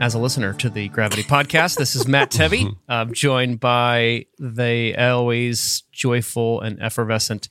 [0.00, 1.76] as a listener to the Gravity Podcast.
[1.76, 2.76] This is Matt Tebbe.
[2.88, 7.48] I'm joined by the always joyful and effervescent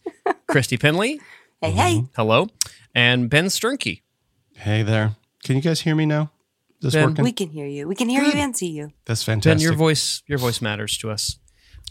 [0.47, 1.19] Christy Penley.
[1.61, 2.03] Hey, hey.
[2.15, 2.47] Hello.
[2.93, 4.01] And Ben Sternke.
[4.53, 5.15] Hey there.
[5.43, 6.31] Can you guys hear me now?
[6.81, 7.23] Is this Ben, working?
[7.25, 7.87] We can hear you.
[7.87, 8.91] We can hear you and see you.
[9.05, 9.63] That's Ben, fantastic.
[9.63, 11.39] your voice your voice matters to us.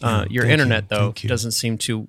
[0.02, 1.28] Uh, Yeah, your thank internet, you, though, you.
[1.28, 2.08] doesn't seem to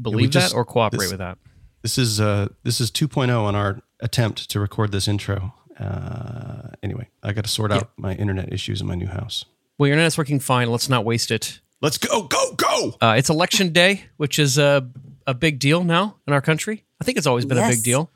[0.00, 1.38] believe just- that or cooperate this- with that.
[1.82, 5.54] This is uh this is 2.0 on our attempt to record this intro.
[5.78, 9.44] Uh anyway, I got to sort out my internet issues in my new house.
[9.78, 10.70] Well, your internet's working fine.
[10.70, 11.60] Let's not waste it.
[11.82, 12.96] Let's go go go.
[13.00, 14.88] Uh, it's election day, which is a,
[15.26, 16.84] a big deal now in our country.
[17.00, 18.10] I think it's always been a big deal.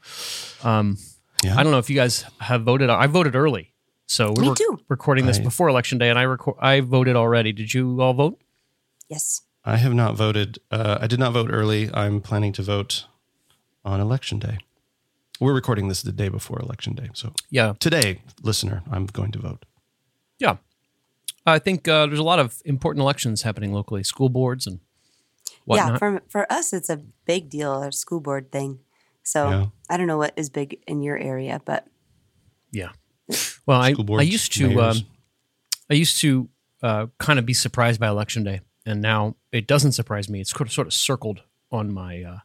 [0.65, 0.97] Um,
[1.45, 1.57] Yeah.
[1.59, 2.89] I don't know if you guys have voted.
[2.91, 3.73] I voted early,
[4.07, 4.79] so we Me were too.
[4.89, 6.57] recording this I- before election day, and I record.
[6.61, 7.53] I voted already.
[7.53, 8.41] Did you all vote?
[9.09, 9.43] Yes.
[9.65, 10.59] I have not voted.
[10.71, 11.91] Uh, I did not vote early.
[11.93, 13.05] I'm planning to vote
[13.85, 14.59] on election day.
[15.41, 17.09] We're recording this the day before election day.
[17.15, 19.65] So Yeah, today, listener, I'm going to vote.
[20.39, 20.57] yeah.
[21.47, 24.81] I think uh, there's a lot of important elections happening locally, school boards and
[25.65, 25.93] whatnot.
[25.93, 28.81] Yeah, for, for us, it's a big deal, a school board thing.
[29.23, 29.67] So Yeah.
[29.89, 31.87] I don't know what is big in your area, but
[32.71, 32.91] Yeah.
[33.67, 34.97] Well, I, School I used to um.
[35.89, 36.49] I used to
[36.83, 40.41] uh, kind of be surprised by election day, and now it doesn't surprise me.
[40.41, 41.41] It's sort of, sort of circled
[41.73, 42.39] on my uh,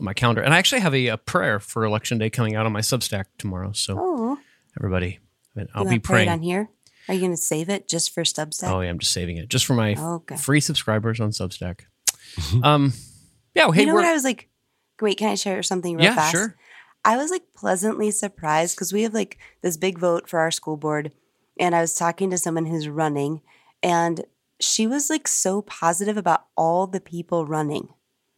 [0.00, 2.72] my calendar, and I actually have a, a prayer for election day coming out on
[2.72, 3.72] my Substack tomorrow.
[3.72, 4.38] So oh,
[4.78, 5.18] everybody,
[5.56, 6.28] I mean, I'll you be wanna pray it praying.
[6.30, 6.68] on here.
[7.06, 8.70] Are you going to save it just for Substack?
[8.70, 10.36] Oh yeah, I'm just saving it just for my Okay.
[10.36, 11.80] free subscribers on Substack.
[12.62, 12.92] um,
[13.54, 13.70] yeah.
[13.70, 14.48] Hey, you know what I was like?
[15.00, 16.32] Wait, can I share something real yeah, fast?
[16.32, 16.56] sure.
[17.04, 20.76] I was like pleasantly surprised because we have like this big vote for our school
[20.78, 21.12] board.
[21.60, 23.42] And I was talking to someone who's running,
[23.82, 24.24] and
[24.58, 27.88] she was like so positive about all the people running.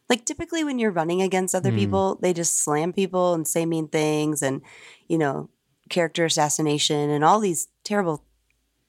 [0.09, 1.77] Like typically when you're running against other Hmm.
[1.77, 4.61] people, they just slam people and say mean things and,
[5.07, 5.49] you know,
[5.89, 8.23] character assassination and all these terrible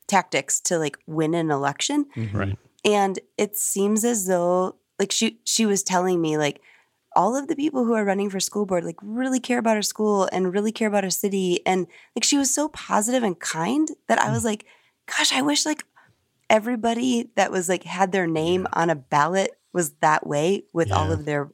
[0.07, 2.07] tactics to like win an election.
[2.33, 2.57] Right.
[2.85, 6.61] and it seems as though like she she was telling me like
[7.17, 9.83] all of the people who are running for school board like really care about our
[9.83, 11.61] school and really care about our city.
[11.67, 14.65] And like she was so positive and kind that I was like
[15.07, 15.83] gosh I wish like
[16.49, 21.13] everybody that was like had their name on a ballot was that way with all
[21.13, 21.51] of their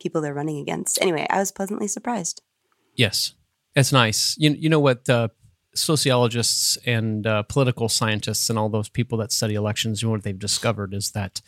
[0.00, 1.00] people they're running against.
[1.00, 2.42] Anyway I was pleasantly surprised.
[2.94, 3.34] Yes,
[3.74, 4.36] it's nice.
[4.38, 5.28] You you know what uh,
[5.74, 10.22] sociologists and uh, political scientists and all those people that study elections, you know what
[10.24, 11.40] they've discovered is that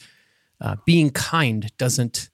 [0.60, 2.30] uh, being kind doesn't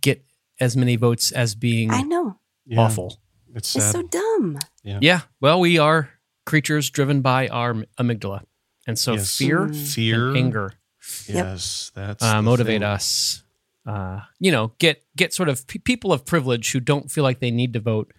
[0.00, 0.24] get
[0.60, 2.38] as many votes as being I know.
[2.66, 2.80] Yeah.
[2.80, 3.20] awful.
[3.54, 4.58] It's it's so dumb.
[4.82, 6.10] Yeah, well, we are
[6.46, 8.42] creatures driven by our amygdala,
[8.86, 9.36] and so Yes.
[9.36, 10.72] fear, Fear, and anger
[11.26, 12.82] Yes, that's uh, motivate thing.
[12.82, 13.42] us.
[13.86, 17.40] Uh, you know, get get sort of pe- people of privilege who don't feel like
[17.40, 18.12] they need to vote.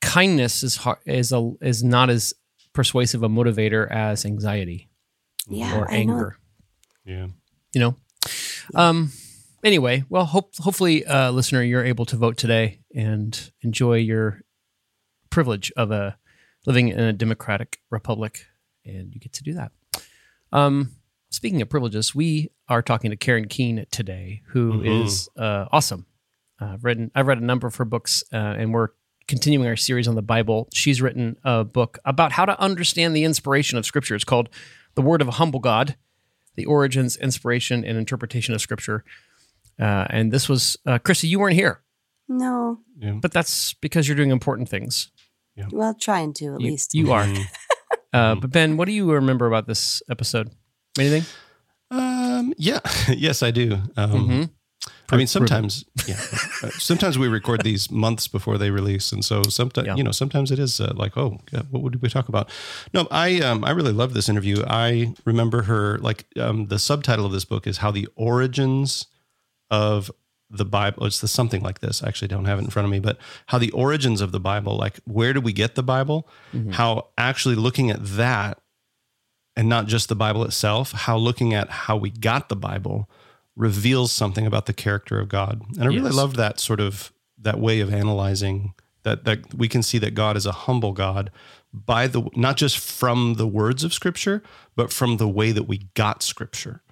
[0.00, 2.34] Kindness is hard, is a is not as
[2.72, 4.88] persuasive a motivator as anxiety
[5.48, 6.38] yeah or I know anger.
[7.04, 7.26] Yeah.
[7.72, 7.96] You know.
[8.74, 9.12] Um.
[9.62, 14.42] Anyway, well, hope hopefully, uh, listener, you're able to vote today and enjoy your
[15.30, 16.18] privilege of a
[16.66, 18.46] living in a democratic republic,
[18.84, 19.72] and you get to do that.
[20.52, 20.92] Um.
[21.34, 25.42] Speaking of privileges, we are talking to Karen Keen today, who is Mhm.
[25.42, 26.06] uh, awesome.
[26.60, 27.10] uh, written.
[27.16, 28.90] I've read a number of her books, uh, and we're
[29.26, 30.68] continuing our series on the Bible.
[30.72, 34.14] She's written a book about how to understand the inspiration of Scripture.
[34.14, 34.48] It's called
[34.94, 35.96] "The Word of a Humble God:
[36.54, 39.04] The Origins, Inspiration, and Interpretation of Scripture."
[39.80, 41.26] Uh, and this was uh, Chrissy.
[41.26, 41.82] You weren't here,
[42.28, 42.78] No.
[43.00, 43.18] Yeah.
[43.20, 45.10] but that's because you're doing important things.
[45.72, 46.94] Well, trying to at You- least.
[46.94, 47.24] you are.
[47.26, 47.44] Mhm.
[48.12, 50.52] Uh, but Ben, what do you remember about this episode?
[50.98, 51.24] Anything?
[51.90, 53.78] Um, yeah, yes, I do.
[53.96, 54.50] Um, Mhm.
[55.10, 56.16] I mean, sometimes, yeah,
[56.62, 59.96] uh, sometimes we record these months before they release, and so sometimes, Yeah.
[59.96, 62.50] you know, sometimes it is uh, like, oh, what would we talk about?
[62.94, 64.62] No, I, um, I really love this interview.
[64.66, 69.06] I remember her like um, the subtitle of this book is "How the Origins
[69.70, 70.10] of
[70.50, 72.02] the Bible." It's the something like this.
[72.02, 74.40] I actually don't have it in front of me, but how the origins of the
[74.40, 76.26] Bible, like where do we get the Bible?
[76.72, 78.58] How actually looking at that
[79.56, 83.08] and not just the Bible itself, how looking at how we got the Bible
[83.56, 85.62] reveals something about the character of God.
[85.74, 88.74] And I really loved that sort of that way of analyzing
[89.04, 91.30] that that we can see that God is a humble God
[91.72, 94.42] by the not just from the words of scripture,
[94.76, 96.82] but from the way that we got scripture.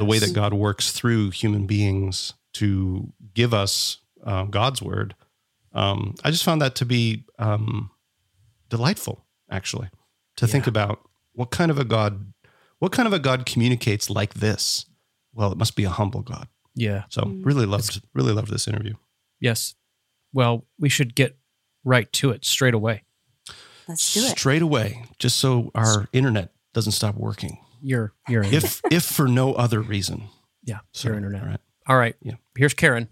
[0.00, 5.14] The way that God works through human beings to give us uh, God's word.
[5.72, 7.90] Um, I just found that to be um,
[8.68, 9.88] delightful, actually,
[10.36, 11.00] to think about
[11.38, 12.32] what kind of a God,
[12.80, 14.86] what kind of a God communicates like this.
[15.32, 16.48] Well, it must be a humble God.
[16.74, 17.04] Yeah.
[17.10, 17.46] So mm.
[17.46, 18.94] really loved, really loved this interview.
[19.38, 19.76] Yes.
[20.32, 21.38] Well, we should get
[21.84, 23.04] right to it straight away.
[23.86, 24.30] Let's do it.
[24.36, 29.54] Straight away, just so our internet doesn't stop working, Your your if if for no
[29.54, 30.24] other reason.
[30.64, 31.42] yeah So, your internet.
[31.42, 32.16] All right, All right.
[32.20, 32.34] Yeah.
[32.56, 33.08] Here's Karen.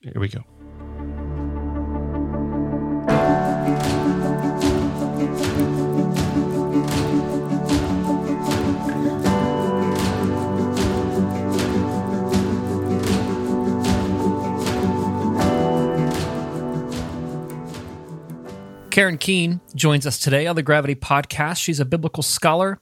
[0.00, 0.44] here we go.
[18.92, 21.56] Karen Keen joins us today on the Gravity Podcast.
[21.56, 22.78] She's a biblical scholar,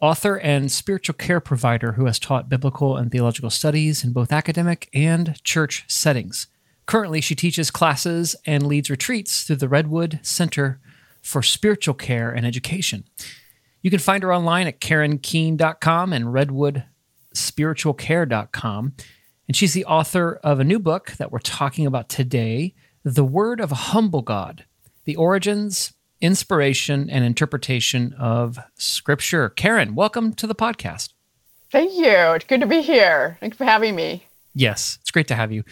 [0.00, 4.88] author, and spiritual care provider who has taught biblical and theological studies in both academic
[4.92, 6.48] and church settings.
[6.86, 10.80] Currently, she teaches classes and leads retreats through the Redwood Center
[11.22, 13.04] for Spiritual Care and Education.
[13.82, 18.94] You can find her online at karenkeen.com and redwoodspiritualcare.com.
[19.46, 22.74] And she's the author of a new book that we're talking about today
[23.04, 24.64] The Word of a Humble God
[25.04, 29.48] The Origins, Inspiration, and Interpretation of Scripture.
[29.48, 31.12] Karen, welcome to the podcast.
[31.72, 32.34] Thank you.
[32.34, 33.36] It's good to be here.
[33.40, 34.24] Thanks for having me.
[34.54, 35.64] Yes, it's great to have you.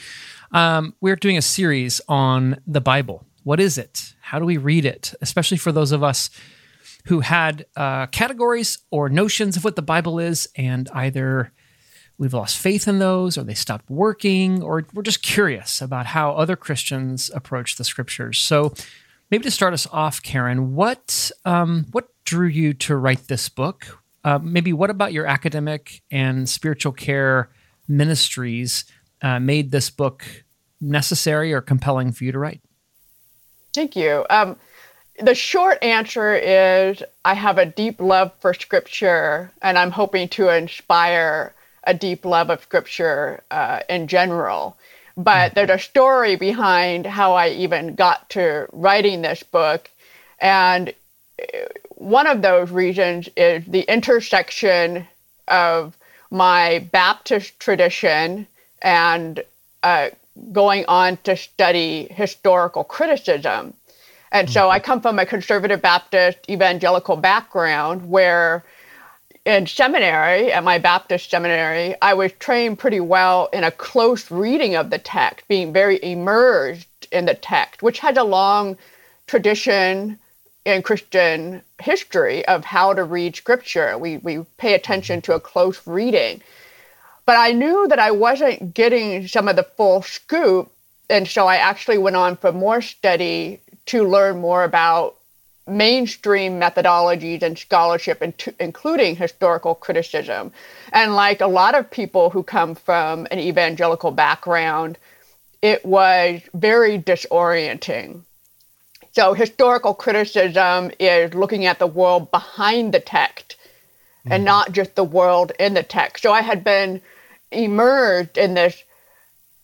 [0.52, 3.24] Um, we're doing a series on the Bible.
[3.44, 4.14] What is it?
[4.20, 5.14] How do we read it?
[5.20, 6.30] Especially for those of us
[7.06, 11.52] who had uh, categories or notions of what the Bible is, and either
[12.18, 16.32] we've lost faith in those, or they stopped working, or we're just curious about how
[16.32, 18.38] other Christians approach the scriptures.
[18.38, 18.74] So,
[19.30, 23.98] maybe to start us off, Karen, what um, what drew you to write this book?
[24.24, 27.50] Uh, maybe what about your academic and spiritual care
[27.88, 28.84] ministries
[29.22, 30.44] uh, made this book
[30.80, 32.60] necessary or compelling for you to write?
[33.74, 34.26] Thank you.
[34.30, 34.56] Um,
[35.22, 40.48] the short answer is I have a deep love for Scripture, and I'm hoping to
[40.48, 41.54] inspire
[41.84, 44.76] a deep love of Scripture uh, in general.
[45.22, 49.90] But there's a story behind how I even got to writing this book.
[50.40, 50.94] And
[51.38, 51.59] uh,
[51.90, 55.06] one of those reasons is the intersection
[55.47, 55.94] of
[56.30, 58.47] my Baptist tradition
[58.80, 59.44] and
[59.83, 60.09] uh,
[60.52, 63.75] going on to study historical criticism.
[64.33, 68.64] And so I come from a conservative Baptist evangelical background where
[69.44, 74.76] in seminary, at my Baptist seminary, I was trained pretty well in a close reading
[74.76, 78.76] of the text, being very immersed in the text, which has a long
[79.26, 80.18] tradition
[80.64, 83.97] in Christian history of how to read scripture.
[83.97, 85.47] We, we pay attention to a mm-hmm.
[85.47, 86.42] close reading.
[87.25, 90.70] But I knew that I wasn't getting some of the full scoop.
[91.09, 95.16] And so I actually went on for more study to learn more about
[95.67, 100.52] mainstream methodologies and scholarship, in- including historical criticism.
[100.93, 104.99] And like a lot of people who come from an evangelical background,
[105.62, 108.23] it was very disorienting.
[109.12, 113.57] So, historical criticism is looking at the world behind the text
[114.26, 114.47] and hmm.
[114.47, 116.23] not just the world in the text.
[116.23, 117.00] So, I had been
[117.50, 118.83] immersed in this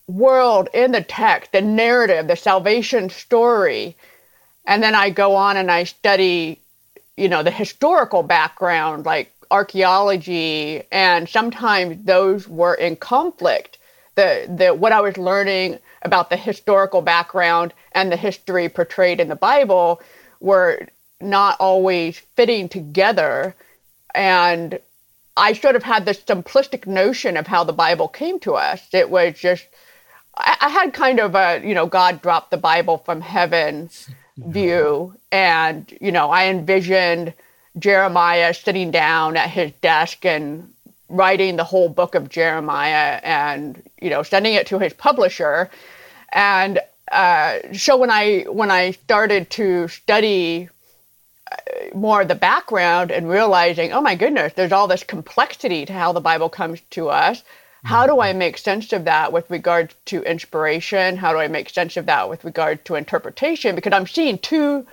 [0.07, 3.95] world in the text, the narrative, the salvation story.
[4.67, 6.59] And then I go on and I study,
[7.15, 13.79] you know, the historical background, like archaeology, and sometimes those were in conflict.
[14.15, 19.29] The the what I was learning about the historical background and the history portrayed in
[19.29, 20.01] the Bible
[20.41, 20.87] were
[21.21, 23.55] not always fitting together.
[24.13, 24.79] And
[25.37, 28.85] I sort of had this simplistic notion of how the Bible came to us.
[28.91, 29.65] It was just,
[30.35, 33.89] I, I had kind of a, you know, God dropped the Bible from heaven
[34.37, 35.13] view.
[35.31, 37.33] And, you know, I envisioned
[37.77, 40.71] Jeremiah sitting down at his desk and
[41.09, 45.69] writing the whole book of Jeremiah and, you know, sending it to his publisher.
[46.31, 46.79] And
[47.11, 50.69] uh, so when I when I started to study
[51.93, 56.11] more of the background and realizing, oh my goodness, there's all this complexity to how
[56.11, 57.43] the Bible comes to us.
[57.83, 61.17] How do I make sense of that with regard to inspiration?
[61.17, 63.75] How do I make sense of that with regard to interpretation?
[63.75, 64.85] Because I'm seeing two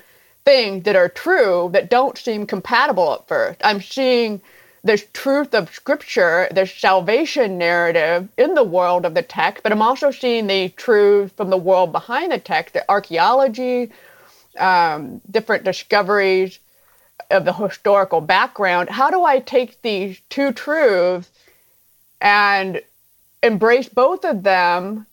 [0.45, 3.61] things that are true that don't seem compatible at first.
[3.65, 4.43] I'm seeing
[4.85, 9.81] this truth of scripture, this salvation narrative in the world of the text, but I'm
[9.81, 13.91] also seeing the truth from the world behind the text, the archaeology,
[14.59, 16.59] um, different discoveries
[17.31, 18.91] of the historical background.
[18.91, 21.31] How do I take these two truths
[22.25, 22.81] and
[23.43, 25.07] embrace both of them?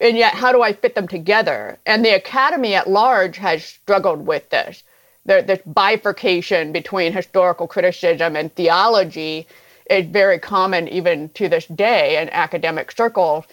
[0.00, 1.78] And yet, how do I fit them together?
[1.84, 4.84] And the academy at large has struggled with this.
[5.24, 9.46] This bifurcation between historical criticism and theology
[9.90, 13.44] is very common even to this day in academic circles.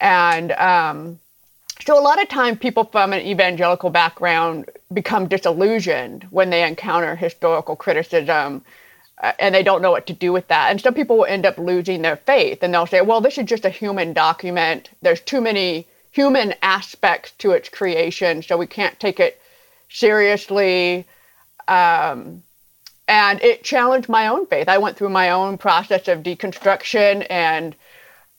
[0.00, 1.20] And um,
[1.84, 7.14] so a lot of time people from an evangelical background become disillusioned when they encounter
[7.14, 8.64] historical criticism
[9.38, 10.70] and they don't know what to do with that.
[10.70, 13.44] And some people will end up losing their faith and they'll say, well, this is
[13.44, 14.90] just a human document.
[15.02, 19.40] There's too many human aspects to its creation, so we can't take it
[19.88, 21.06] seriously.
[21.68, 22.42] Um,
[23.06, 24.68] and it challenged my own faith.
[24.68, 27.74] I went through my own process of deconstruction and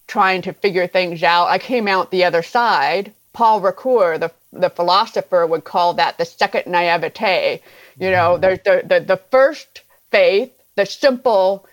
[0.08, 1.48] trying to figure things out.
[1.48, 6.26] I came out the other side Paul Ricoeur, the the philosopher, would call that the
[6.26, 7.62] second naivete.
[7.98, 11.66] You know, there's the, the, the first faith, the simple,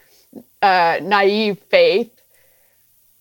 [0.62, 2.10] uh, naive faith.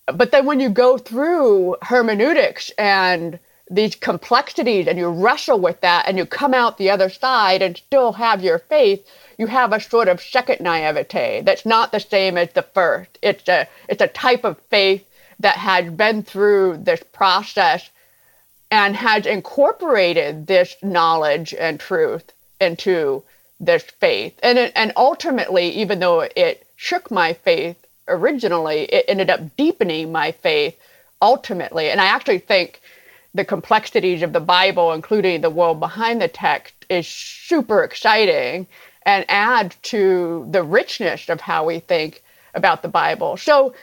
[0.06, 3.38] But then when you go through hermeneutics and
[3.70, 7.76] these complexities and you wrestle with that and you come out the other side and
[7.76, 9.06] still have your faith,
[9.36, 13.18] you have a sort of second naivete that's not the same as the first.
[13.22, 15.04] It's a it's a type of faith
[15.40, 17.90] that has been through this process
[18.70, 23.22] and has incorporated this knowledge and truth into
[23.60, 24.38] this faith.
[24.42, 30.12] And, it, and ultimately, even though it shook my faith originally, it ended up deepening
[30.12, 30.78] my faith
[31.20, 31.90] ultimately.
[31.90, 32.80] And I actually think
[33.34, 38.66] the complexities of the Bible, including the world behind the text, is super exciting
[39.02, 42.22] and adds to the richness of how we think
[42.54, 43.36] about the Bible.
[43.36, 43.74] So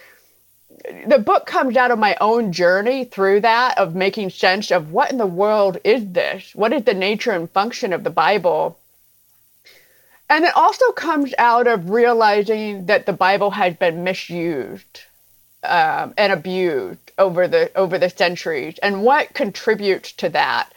[1.07, 5.11] the book comes out of my own journey through that of making sense of what
[5.11, 6.53] in the world is this?
[6.53, 8.77] What is the nature and function of the Bible?
[10.29, 15.01] And it also comes out of realizing that the Bible has been misused
[15.63, 20.69] um, and abused over the over the centuries, and what contributes to that.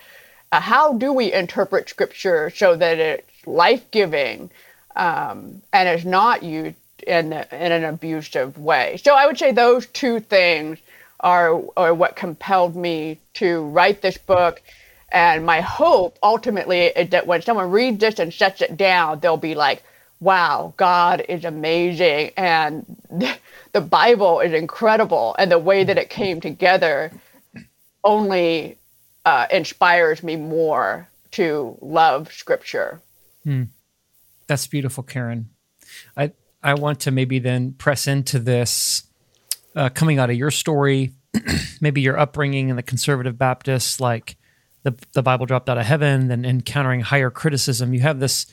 [0.50, 4.50] Uh, how do we interpret Scripture so that it's life giving
[4.97, 6.76] um, and is not used
[7.07, 8.99] in, in an abusive way.
[9.02, 10.78] So I would say those two things
[11.21, 14.61] are, are what compelled me to write this book.
[15.10, 19.36] And my hope ultimately is that when someone reads this and shuts it down, they'll
[19.36, 19.82] be like,
[20.20, 22.32] wow, God is amazing.
[22.36, 22.84] And
[23.72, 25.34] the Bible is incredible.
[25.38, 27.12] And the way that it came together
[28.04, 28.78] only
[29.24, 33.00] uh, inspires me more to love Scripture.
[33.44, 33.64] Hmm.
[34.46, 35.50] That's beautiful, Karen.
[36.16, 39.04] I, I want to maybe then press into this
[39.76, 41.12] uh, coming out of your story,
[41.80, 44.36] maybe your upbringing in the conservative Baptists, like
[44.82, 47.94] the, the Bible dropped out of heaven, then encountering higher criticism.
[47.94, 48.47] You have this,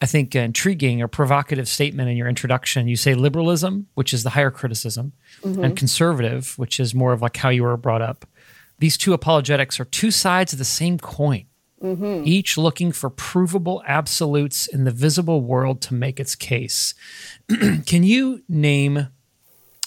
[0.00, 2.88] I think, intriguing or provocative statement in your introduction.
[2.88, 5.12] You say liberalism, which is the higher criticism,
[5.42, 5.64] mm-hmm.
[5.64, 8.26] and conservative, which is more of like how you were brought up.
[8.78, 11.46] These two apologetics are two sides of the same coin
[11.82, 12.22] mm-hmm.
[12.24, 16.94] each looking for provable absolutes in the visible world to make its case.
[17.86, 19.08] Can you name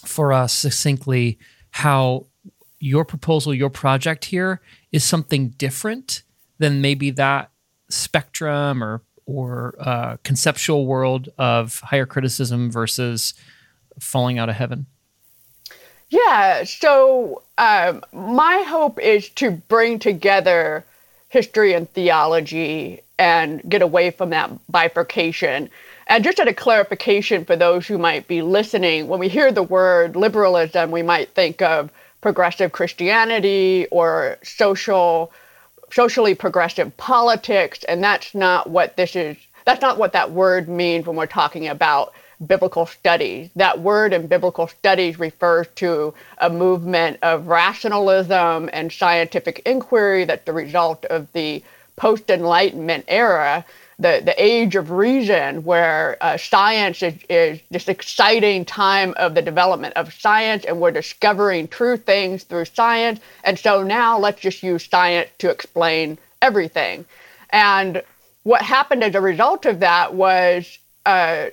[0.06, 1.38] for us succinctly
[1.72, 2.28] how
[2.80, 6.24] your proposal, your project here is something different
[6.58, 7.50] than maybe that
[7.90, 13.34] spectrum or or uh, conceptual world of higher criticism versus
[14.00, 14.86] falling out of heaven?
[16.10, 20.84] Yeah, so um, my hope is to bring together
[21.30, 25.70] history and theology and get away from that bifurcation.
[26.08, 29.64] And just as a clarification for those who might be listening, when we hear the
[29.64, 31.90] word liberalism, we might think of
[32.22, 35.32] progressive Christianity or social
[35.92, 39.36] socially progressive politics, and that's not what this is.
[39.66, 42.14] That's not what that word means when we're talking about
[42.48, 43.50] biblical studies.
[43.56, 50.46] That word in biblical studies refers to a movement of rationalism and scientific inquiry that's
[50.46, 51.64] the result of the
[51.98, 53.64] post Enlightenment era
[54.02, 59.42] the, the age of reason, where uh, science is, is this exciting time of the
[59.42, 63.20] development of science, and we're discovering true things through science.
[63.44, 67.06] And so now let's just use science to explain everything.
[67.52, 68.02] And
[68.44, 71.48] what happened as a result of that was uh,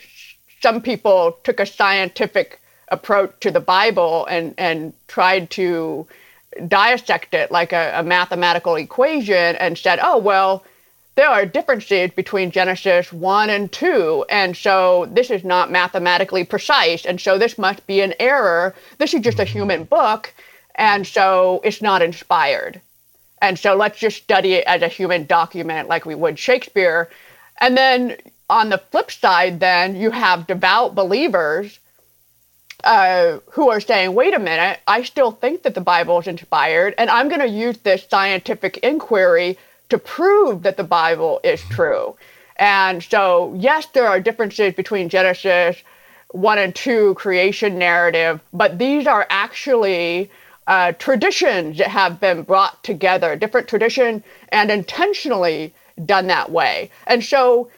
[0.62, 6.07] some people took a scientific approach to the Bible and, and tried to
[6.67, 10.64] dissect it like a, a mathematical equation and said, oh, well,
[11.19, 17.05] there are differences between Genesis 1 and 2, and so this is not mathematically precise,
[17.05, 18.73] and so this must be an error.
[18.99, 20.33] This is just a human book,
[20.77, 22.81] and so it's not inspired.
[23.43, 27.11] And so let's just study it as a human document like we would Shakespeare.
[27.61, 28.17] And then
[28.49, 31.81] on the flip side, then you have devout believers
[32.85, 36.95] uh, who are saying, wait a minute, I still think that the Bible is inspired,
[36.97, 42.16] and I'm going to use this scientific inquiry to prove that the Bible is true.
[42.57, 45.76] And so, yes, there are differences between Genesis
[46.33, 50.30] 1 and 2 creation narrative, but these are actually
[50.66, 55.73] uh, traditions that have been brought together, different tradition, and intentionally
[56.04, 56.90] done that way.
[57.07, 57.71] And so,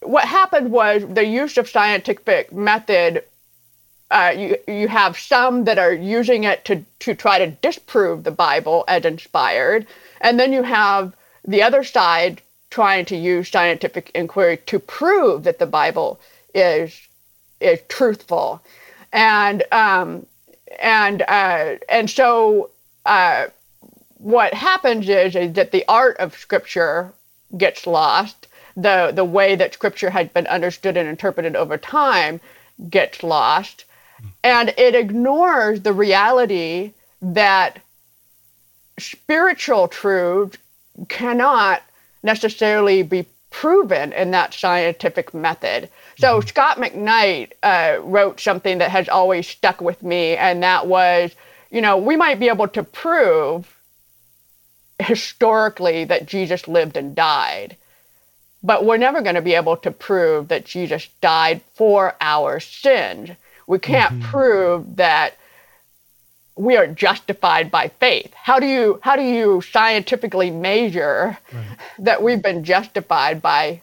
[0.00, 3.24] what happened was the use of scientific method.
[4.10, 8.30] Uh, you you have some that are using it to to try to disprove the
[8.30, 9.86] Bible as inspired,
[10.20, 11.14] and then you have
[11.48, 16.20] the other side trying to use scientific inquiry to prove that the Bible
[16.54, 17.08] is
[17.60, 18.62] is truthful,
[19.12, 20.26] and um,
[20.78, 22.70] and uh, and so
[23.06, 23.46] uh,
[24.18, 27.12] what happens is, is that the art of Scripture
[27.56, 28.46] gets lost.
[28.76, 32.40] The the way that Scripture has been understood and interpreted over time
[32.90, 33.86] gets lost,
[34.44, 37.80] and it ignores the reality that
[38.98, 40.58] spiritual truths
[41.06, 41.82] cannot
[42.22, 45.88] necessarily be proven in that scientific method.
[46.18, 46.48] So mm-hmm.
[46.48, 51.34] Scot McKnight uh, wrote something that has always stuck with me, and that was,
[51.70, 53.74] you know, we might be able to prove
[54.98, 57.76] historically that Jesus lived and died,
[58.62, 63.30] but we're never going to be able to prove that Jesus died for our sins.
[63.66, 64.30] We can't mm-hmm.
[64.30, 65.36] prove that
[66.58, 68.34] we are justified by faith.
[68.34, 71.64] How do you how do you scientifically measure right.
[72.00, 73.80] that we've been justified by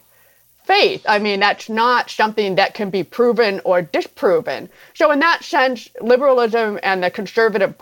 [0.64, 1.04] faith?
[1.08, 4.68] I mean, that's not something that can be proven or disproven.
[4.94, 7.74] So in that sense, liberalism and the conservative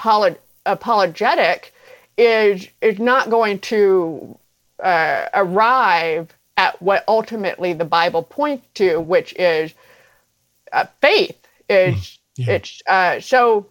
[0.64, 1.74] apologetic
[2.16, 4.38] is is not going to
[4.83, 9.74] uh, arrive at what ultimately the Bible points to, which is
[10.72, 11.37] uh, faith.
[11.68, 12.52] Is mm, yeah.
[12.54, 13.66] it's uh, so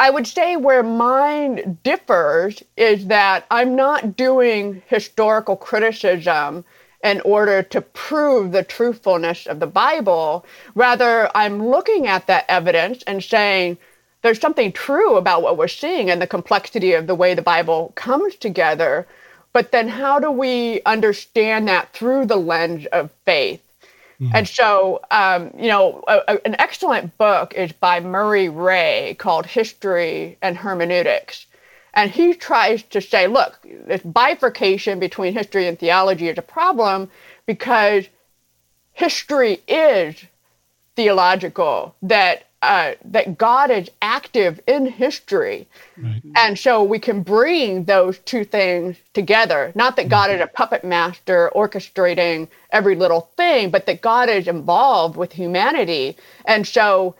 [0.00, 6.64] I would say where mine differs is that I'm not doing historical criticism
[7.04, 10.46] in order to prove the truthfulness of the Bible.
[10.74, 13.76] Rather, I'm looking at that evidence and saying,
[14.22, 17.92] there's something true about what we're seeing and the complexity of the way the Bible
[17.94, 19.06] comes together.
[19.52, 23.69] But then, how do we understand that through the lens of faith?
[24.20, 24.36] Mm-hmm.
[24.36, 29.46] And so, um, you know, a, a, an excellent book is by Murray Rae called
[29.46, 31.46] History and Hermeneutics.
[31.94, 37.10] And he tries to say, look, this bifurcation between history and theology is a problem
[37.46, 38.06] because
[38.92, 40.16] history is
[40.96, 45.66] theological, that uh, that God is active in history.
[45.96, 46.20] Right.
[46.36, 49.72] And so we can bring those two things together.
[49.74, 54.46] Not that God is a puppet master orchestrating every little thing, but that God is
[54.46, 56.16] involved with humanity.
[56.44, 57.14] And so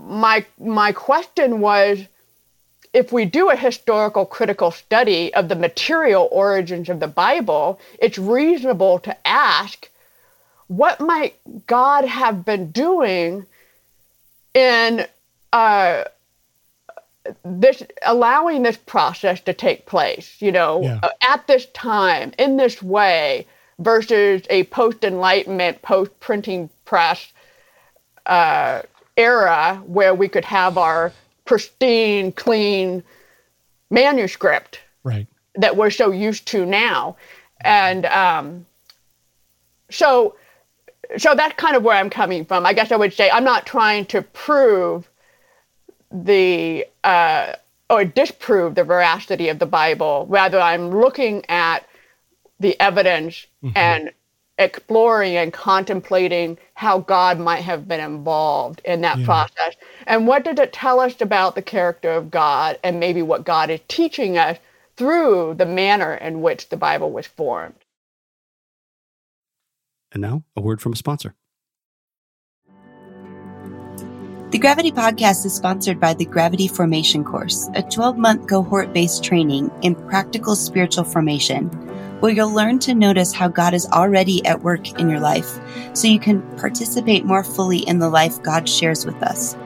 [0.00, 2.00] my my question was
[2.92, 8.18] if we do a historical critical study of the material origins of the Bible, it's
[8.18, 9.88] reasonable to ask
[10.66, 13.46] what might God have been doing
[14.54, 15.06] in
[15.52, 16.04] uh,
[17.44, 21.00] this allowing this process to take place, you know, yeah.
[21.02, 23.46] uh, at this time in this way
[23.78, 27.32] versus a post enlightenment, post printing press
[28.26, 28.82] uh,
[29.16, 31.12] era where we could have our
[31.44, 33.02] pristine, clean
[33.90, 35.26] manuscript right.
[35.54, 37.16] that we're so used to now.
[37.62, 38.66] And um,
[39.90, 40.36] so
[41.16, 42.66] so that's kind of where I'm coming from.
[42.66, 45.08] I guess I would say I'm not trying to prove
[46.10, 47.52] the uh,
[47.90, 50.26] or disprove the veracity of the Bible.
[50.28, 51.86] Rather, I'm looking at
[52.60, 53.76] the evidence mm-hmm.
[53.76, 54.12] and
[54.58, 59.24] exploring and contemplating how God might have been involved in that yeah.
[59.24, 59.74] process.
[60.06, 63.70] And what does it tell us about the character of God and maybe what God
[63.70, 64.58] is teaching us
[64.96, 67.76] through the manner in which the Bible was formed?
[70.12, 71.34] And now, a word from a sponsor.
[74.50, 79.22] The Gravity Podcast is sponsored by the Gravity Formation Course, a 12 month cohort based
[79.22, 81.68] training in practical spiritual formation
[82.20, 85.58] where you'll learn to notice how God is already at work in your life
[85.94, 89.56] so you can participate more fully in the life God shares with us.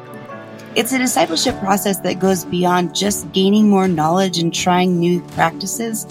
[0.74, 6.06] It's a discipleship process that goes beyond just gaining more knowledge and trying new practices.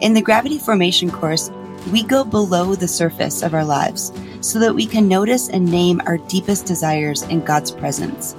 [0.00, 1.50] In the Gravity Formation course,
[1.90, 6.00] we go below the surface of our lives so that we can notice and name
[6.06, 8.34] our deepest desires in God's presence.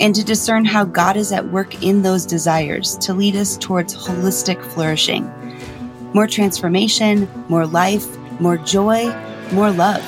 [0.00, 3.94] And to discern how God is at work in those desires to lead us towards
[3.94, 5.30] holistic flourishing
[6.14, 8.06] more transformation, more life,
[8.40, 9.12] more joy,
[9.52, 10.04] more love.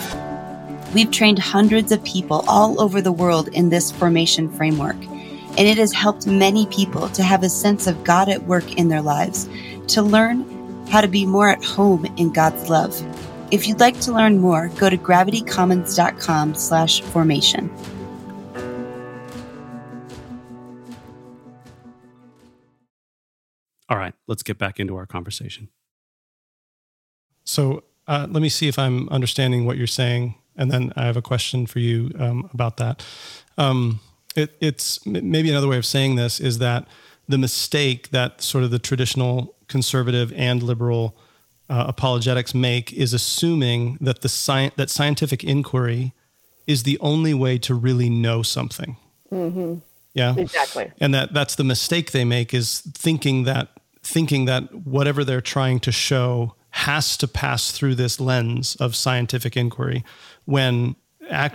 [0.94, 5.76] We've trained hundreds of people all over the world in this formation framework, and it
[5.78, 9.48] has helped many people to have a sense of God at work in their lives,
[9.88, 10.44] to learn
[10.88, 12.94] how to be more at home in God's love.
[13.50, 17.70] If you'd like to learn more, go to gravitycommons.com slash formation.
[23.88, 25.68] All right, let's get back into our conversation.
[27.44, 31.16] So uh, let me see if I'm understanding what you're saying, and then I have
[31.16, 33.04] a question for you um, about that.
[33.56, 34.00] Um,
[34.34, 36.86] it, it's maybe another way of saying this is that
[37.28, 41.16] the mistake that sort of the traditional conservative and liberal
[41.68, 46.12] uh, apologetics make is assuming that the sci- that scientific inquiry
[46.66, 48.96] is the only way to really know something.
[49.32, 49.76] Mm-hmm.
[50.14, 50.90] Yeah, exactly.
[51.00, 53.68] And that that's the mistake they make is thinking that
[54.02, 59.56] thinking that whatever they're trying to show has to pass through this lens of scientific
[59.56, 60.04] inquiry
[60.44, 60.94] when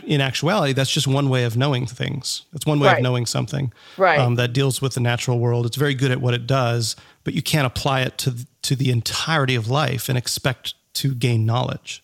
[0.03, 2.97] in actuality that's just one way of knowing things that's one way right.
[2.97, 4.19] of knowing something right.
[4.19, 7.33] um, that deals with the natural world it's very good at what it does but
[7.33, 12.03] you can't apply it to to the entirety of life and expect to gain knowledge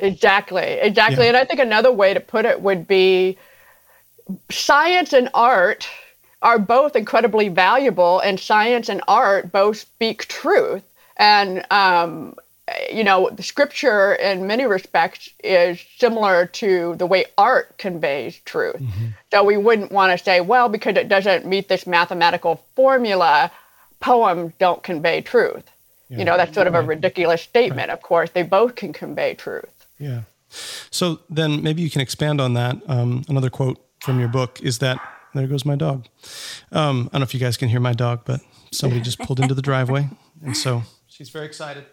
[0.00, 1.28] exactly exactly yeah.
[1.28, 3.36] and i think another way to put it would be
[4.50, 5.88] science and art
[6.40, 10.82] are both incredibly valuable and science and art both speak truth
[11.18, 12.34] and um,
[12.92, 18.76] you know, the scripture in many respects is similar to the way art conveys truth.
[18.76, 19.06] Mm-hmm.
[19.32, 23.50] So we wouldn't want to say, well, because it doesn't meet this mathematical formula,
[24.02, 25.64] poems don't convey truth.
[26.10, 26.18] Yeah.
[26.18, 27.88] You know, that's sort of a ridiculous statement.
[27.88, 27.90] Right.
[27.90, 29.86] Of course, they both can convey truth.
[29.98, 30.22] Yeah.
[30.90, 32.76] So then maybe you can expand on that.
[32.86, 34.98] Um, another quote from your book is that
[35.34, 36.06] there goes my dog.
[36.70, 39.40] Um, I don't know if you guys can hear my dog, but somebody just pulled
[39.40, 40.10] into the driveway.
[40.44, 41.84] And so she's very excited.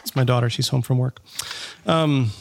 [0.00, 0.50] It's my daughter.
[0.50, 1.20] She's home from work.
[1.86, 2.32] Um,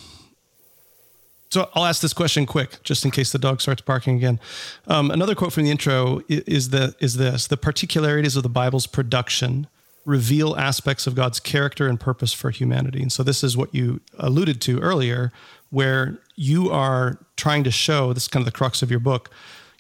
[1.50, 4.40] so I'll ask this question quick, just in case the dog starts barking again.
[4.88, 8.88] Um, another quote from the intro is the is this: the particularities of the Bible's
[8.88, 9.68] production
[10.06, 13.02] reveal aspects of God's character and purpose for humanity.
[13.02, 15.34] And so this is what you alluded to earlier,
[15.70, 19.30] where you are trying to show this is kind of the crux of your book.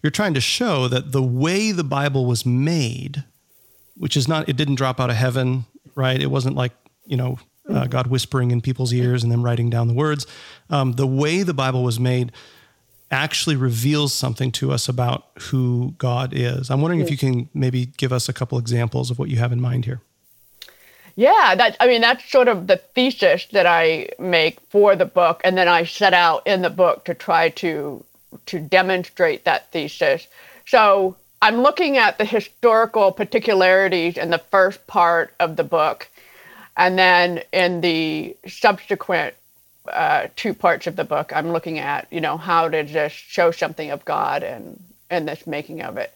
[0.03, 3.23] You're trying to show that the way the Bible was made,
[3.95, 6.21] which is not, it didn't drop out of heaven, right?
[6.21, 6.73] It wasn't like
[7.05, 10.25] you know uh, God whispering in people's ears and then writing down the words.
[10.69, 12.31] Um, the way the Bible was made
[13.09, 16.69] actually reveals something to us about who God is.
[16.69, 19.51] I'm wondering if you can maybe give us a couple examples of what you have
[19.51, 20.01] in mind here.
[21.15, 25.41] Yeah, that I mean that's sort of the thesis that I make for the book,
[25.43, 28.03] and then I set out in the book to try to
[28.45, 30.27] to demonstrate that thesis.
[30.65, 36.07] So I'm looking at the historical particularities in the first part of the book,
[36.77, 39.33] and then in the subsequent
[39.91, 43.51] uh, two parts of the book, I'm looking at, you know, how did this show
[43.51, 46.13] something of God and, and this making of it.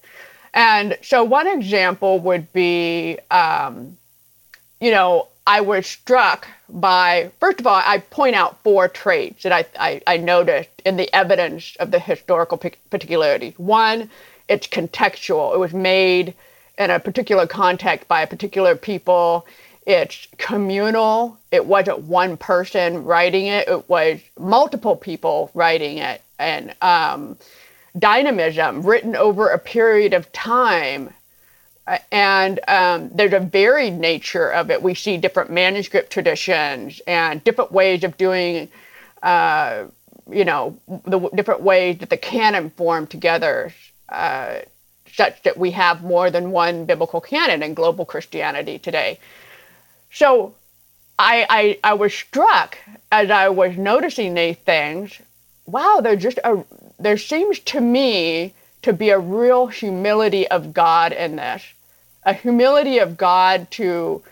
[0.54, 3.98] And so one example would be, um,
[4.80, 9.52] you know, I was struck by, first of all, I point out four traits that
[9.52, 12.58] I, I, I noticed in the evidence of the historical
[12.90, 13.56] particularity.
[13.58, 14.10] One,
[14.48, 15.56] it's contextual.
[15.56, 16.36] It was made
[16.78, 19.48] in a particular context by a particular people
[19.86, 21.38] it's communal.
[21.52, 26.22] It wasn't one person writing it, it was multiple people writing it.
[26.40, 27.38] And um,
[27.98, 31.14] dynamism written over a period of time.
[32.12, 34.82] And um, there's a varied nature of it.
[34.82, 38.70] We see different manuscript traditions and different ways of doing
[39.24, 39.86] uh,
[40.30, 43.74] you know, the different ways that the canon formed together,
[44.10, 44.60] uh,
[45.14, 49.20] such that we have more than one biblical canon in global Christianity today.
[50.12, 50.54] So
[51.18, 52.78] I, I, I was struck
[53.12, 55.20] as I was noticing these things.
[55.66, 56.64] Wow, there's just a,
[57.00, 61.64] there seems to me to be a real humility of God in this,
[62.24, 64.24] a humility of God to,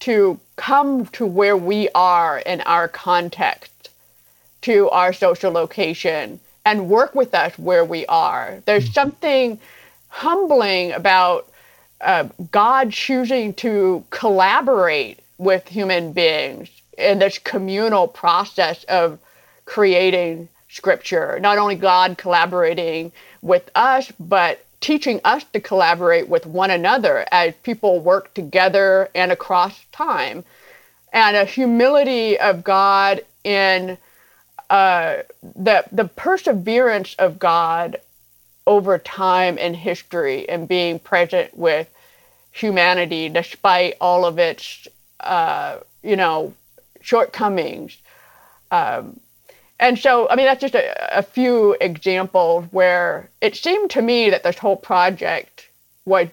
[0.00, 3.90] to come to where we are in our context,
[4.62, 8.60] to our social location, and work with us where we are.
[8.66, 8.92] There's hmm.
[8.92, 9.60] something
[10.08, 11.47] humbling about
[12.00, 19.18] uh, God choosing to collaborate with human beings in this communal process of
[19.64, 21.38] creating scripture.
[21.40, 27.54] Not only God collaborating with us, but teaching us to collaborate with one another as
[27.62, 30.44] people work together and across time.
[31.12, 33.98] And a humility of God in
[34.70, 37.98] uh, the, the perseverance of God
[38.68, 41.88] over time and history and being present with
[42.52, 44.86] humanity despite all of its,
[45.20, 46.52] uh, you know,
[47.00, 47.96] shortcomings.
[48.70, 49.18] Um,
[49.80, 54.28] and so, I mean, that's just a, a, few examples where it seemed to me
[54.28, 55.68] that this whole project
[56.04, 56.28] was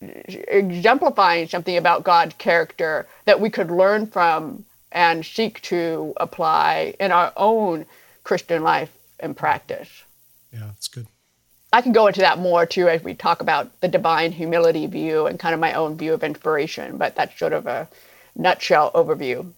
[0.00, 7.10] exemplifying something about God's character that we could learn from and seek to apply in
[7.10, 7.84] our own
[8.22, 10.04] Christian life and practice.
[10.52, 11.06] Yeah, that's good.
[11.72, 15.26] I can go into that more too as we talk about the divine humility view
[15.26, 17.88] and kind of my own view of inspiration, but that's sort of a
[18.34, 19.52] nutshell overview.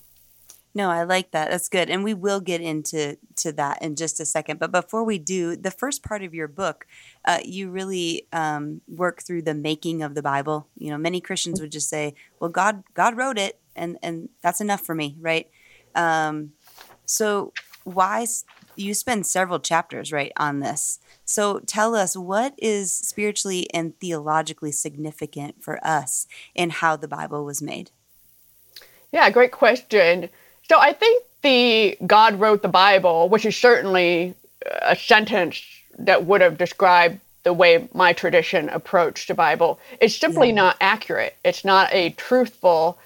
[0.75, 1.51] No, I like that.
[1.51, 1.91] That's good.
[1.91, 4.59] And we will get into to that in just a second.
[4.59, 6.87] But before we do, the first part of your book,
[7.27, 10.69] uh, you really um, work through the making of the Bible.
[10.79, 14.63] You know, many Christians would just say, "Well, God, God wrote it, and and that's
[14.63, 15.51] enough for me," right?
[15.95, 16.53] Um,
[17.05, 17.53] so
[17.85, 18.27] why
[18.77, 20.99] you spend several chapters right on this?
[21.25, 27.45] So tell us what is spiritually and theologically significant for us in how the Bible
[27.45, 27.91] was made.
[29.13, 30.29] Yeah, great question.
[30.69, 34.35] So I think the God wrote the Bible, which is certainly
[34.83, 35.63] a sentence
[35.99, 40.55] that would have described the way my tradition approached the Bible, is simply yeah.
[40.55, 41.37] not accurate.
[41.45, 42.99] It's not a truthful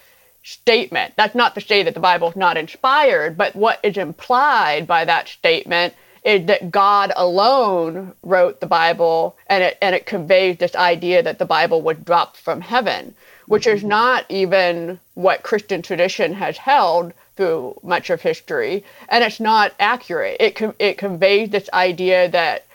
[0.47, 1.13] statement.
[1.17, 5.05] That's not to say that the Bible is not inspired, but what is implied by
[5.05, 5.93] that statement
[6.25, 11.41] is that God alone wrote the Bible and it, and it conveys this idea that
[11.41, 13.89] the Bible was dropped from heaven, which is mm-hmm.
[13.89, 18.85] not even what Christian tradition has held through much of history.
[19.09, 20.37] And it's not accurate.
[20.39, 22.67] It, it conveys this idea that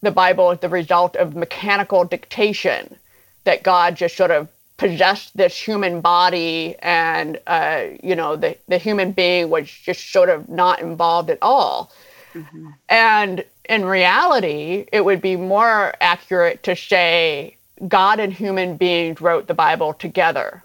[0.00, 2.96] the Bible is the result of mechanical dictation,
[3.42, 4.48] that God just sort of
[4.80, 10.30] possessed this human body and, uh, you know, the, the human being was just sort
[10.30, 11.92] of not involved at all.
[12.32, 12.68] Mm-hmm.
[12.88, 17.56] And in reality, it would be more accurate to say
[17.88, 20.64] God and human beings wrote the Bible together.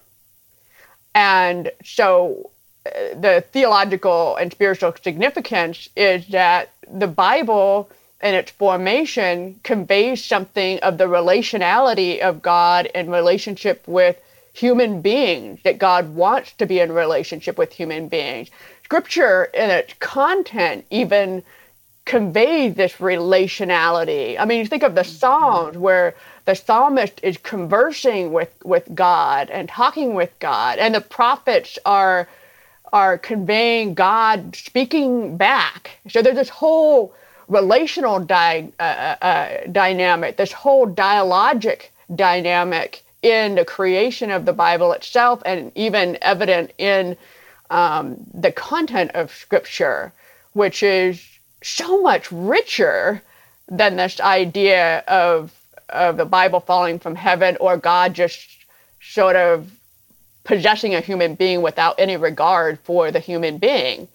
[1.13, 2.51] And so
[2.85, 7.89] uh, the theological and spiritual significance is that the Bible
[8.21, 14.17] and its formation conveys something of the relationality of God in relationship with
[14.53, 18.49] human beings, that God wants to be in relationship with human beings.
[18.83, 21.43] Scripture in its content even
[22.05, 24.39] conveys this relationality.
[24.39, 25.03] I mean, you think of the.
[25.03, 31.01] Psalms where the psalmist is conversing with, with God and talking with God, and the
[31.01, 32.27] prophets are
[32.93, 35.97] are conveying God speaking back.
[36.07, 37.13] So there's this whole
[37.47, 44.53] relational di- uh, uh, uh dynamic, this whole dialogic dynamic in the creation of the
[44.53, 47.17] Bible itself, and even evident in
[47.69, 50.13] um, the content of Scripture,
[50.53, 51.23] which is
[51.63, 53.21] so much richer
[53.67, 55.51] than this idea of
[55.89, 58.47] of the Bible falling from heaven or God just
[59.01, 59.71] sort of
[60.43, 64.07] possessing a human being without any regard for the human being.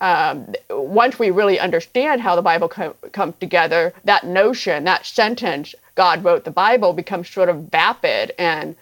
[0.00, 5.74] Um, once we really understand how the Bible com- comes together, that notion, that sentence,
[5.94, 8.74] God wrote the Bible, becomes sort of vapid and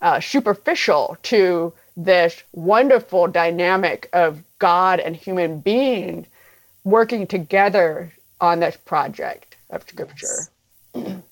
[0.00, 6.26] uh, superficial to this wonderful dynamic of God and human beings
[6.84, 10.48] working together on this project of scripture.
[10.94, 11.22] Yes.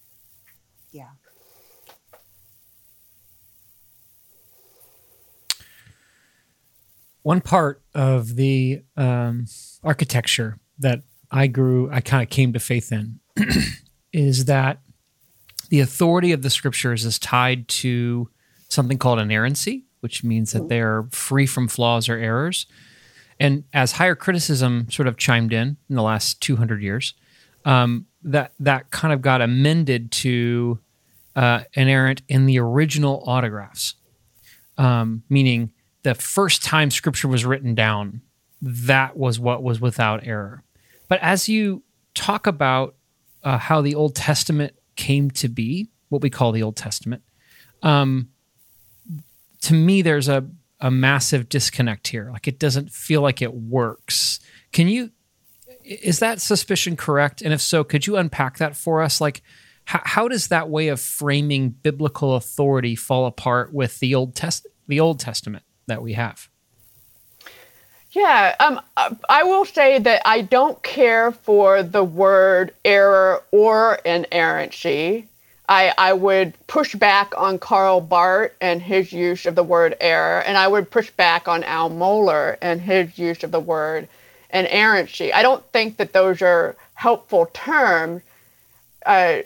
[7.29, 9.45] One part of the um,
[9.85, 13.21] architecture that I grew, I kind of came to faith in,
[14.15, 14.81] is that
[15.69, 18.31] the authority of the scriptures is tied to
[18.71, 22.65] something called inerrancy, which means that they're free from flaws or errors.
[23.39, 27.13] And as higher criticism sort of chimed in in the last 200 years,
[27.67, 30.79] um, that that kind of got amended to
[31.37, 33.97] uh, inerrant in the original autographs,
[34.79, 38.23] um, meaning the first time Scripture was written down,
[38.61, 40.63] that was what was without error.
[41.09, 41.83] But as you
[42.15, 42.95] talk about
[43.43, 47.23] uh, how the Old Testament came to be, what we call the Old Testament,
[47.83, 48.31] um,
[49.63, 50.47] to me, there's a,
[50.81, 52.31] a massive disconnect here.
[52.33, 54.41] Like it doesn't feel like it works.
[54.73, 55.11] Can you,
[55.85, 57.43] is that suspicion correct?
[57.43, 59.21] And if so, could you unpack that for us?
[59.21, 59.43] Like,
[59.85, 64.67] how, how does that way of framing biblical authority fall apart with the Old Test,
[64.87, 66.49] the Old Testament that we have?
[68.13, 68.81] Yeah, um,
[69.29, 75.29] I will say that I don't care for the word error or inerrancy.
[75.69, 80.41] I, I would push back on Karl Barth and his use of the word error,
[80.41, 84.09] and I would push back on Al Mohler and his use of the word
[84.51, 85.31] inerrancy.
[85.31, 88.23] I don't think that those are helpful terms,
[89.05, 89.43] uh,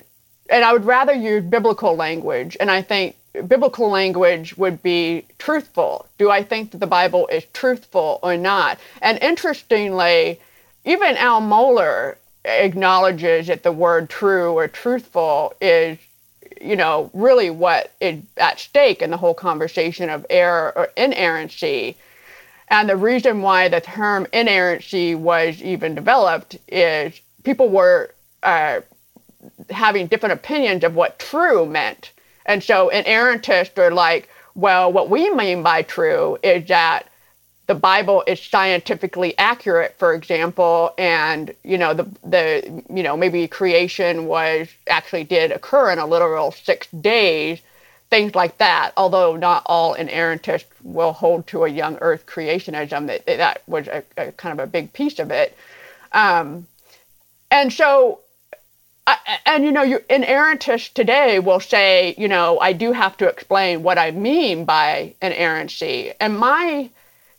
[0.49, 2.57] and I would rather use biblical language.
[2.61, 6.07] And I think biblical language would be truthful.
[6.19, 8.79] Do I think that the Bible is truthful or not?
[9.01, 10.41] And interestingly,
[10.85, 15.99] even Al Mohler acknowledges that the word true or truthful is
[16.63, 21.97] you know, really what is at stake in the whole conversation of error or inerrancy.
[22.69, 28.81] And the reason why the term inerrancy was even developed is people were uh,
[29.71, 32.13] having different opinions of what true meant.
[32.47, 37.07] And so inerrantists are like, well, what we mean by true is that
[37.67, 43.47] the Bible is scientifically accurate, for example, and you know the the you know maybe
[43.47, 47.61] creation was actually did occur in a literal six days,
[48.11, 48.93] things like that.
[48.97, 54.03] Although not all inerrantists will hold to a young Earth creationism, that that was a,
[54.17, 55.57] a kind of a big piece of it,
[56.13, 56.67] um,
[57.51, 58.22] and so.
[59.47, 63.83] And you know, you, inerrantists today will say, you know, I do have to explain
[63.83, 66.13] what I mean by inerrancy.
[66.21, 66.91] And my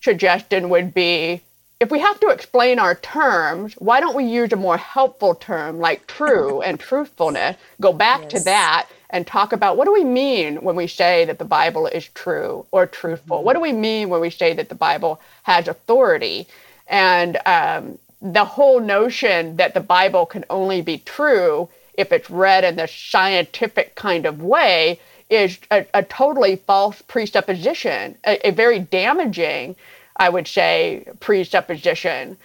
[0.02, 1.42] suggestion would be
[1.80, 5.80] if we have to explain our terms, why don't we use a more helpful term
[5.80, 7.58] like true and truthfulness?
[7.82, 8.32] Go back yes.
[8.32, 11.88] to that and talk about what do we mean when we say that the Bible
[11.88, 13.38] is true or truthful?
[13.38, 13.46] Mm-hmm.
[13.46, 16.48] What do we mean when we say that the Bible has authority?
[16.88, 22.64] And um, the whole notion that the Bible can only be true if it's read
[22.64, 28.80] in the scientific kind of way is a, a totally false presupposition, a, a, very
[28.80, 29.76] damaging,
[30.16, 32.38] I would say, presupposition.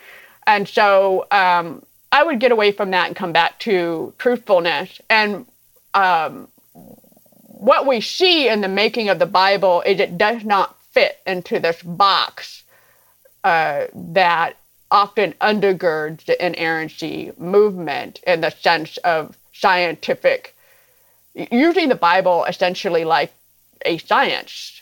[0.47, 5.01] And so um, I would get away from that and come back to truthfulness.
[5.09, 5.47] And
[5.95, 6.49] um,
[7.45, 11.61] what we see in the making of the Bible is it does not fit into
[11.61, 12.64] this box
[13.45, 14.58] uh, that
[14.90, 20.55] often undergirds the inerrancy movement in the sense of scientific
[21.35, 23.33] using the Bible essentially like
[23.85, 24.81] a science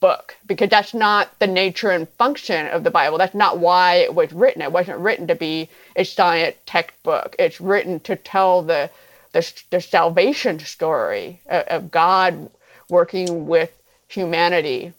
[0.00, 3.18] book because that's not the nature and function of the Bible.
[3.18, 4.62] That's not why it was written.
[4.62, 7.36] It wasn't written to be a science textbook.
[7.38, 8.90] It's written to tell the
[9.32, 12.50] the, the salvation story of, of God
[12.90, 13.70] working with
[14.08, 14.92] humanity.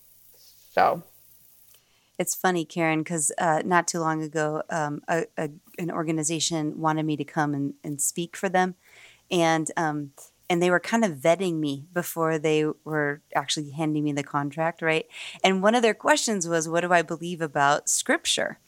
[0.74, 1.04] So.
[2.19, 5.49] It's funny, Karen, because uh, not too long ago, um, a, a,
[5.80, 8.76] an organization wanted me to come and, and speak for them.
[9.32, 10.12] And um,
[10.49, 14.82] and they were kind of vetting me before they were actually handing me the contract,
[14.82, 15.08] right?
[15.43, 18.60] And one of their questions was, What do I believe about scripture?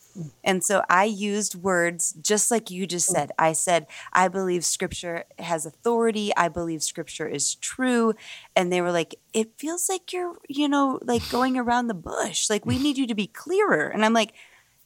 [0.43, 3.31] And so I used words just like you just said.
[3.37, 6.31] I said, I believe scripture has authority.
[6.35, 8.13] I believe scripture is true.
[8.55, 12.49] And they were like, it feels like you're, you know, like going around the bush.
[12.49, 13.87] Like we need you to be clearer.
[13.87, 14.33] And I'm like,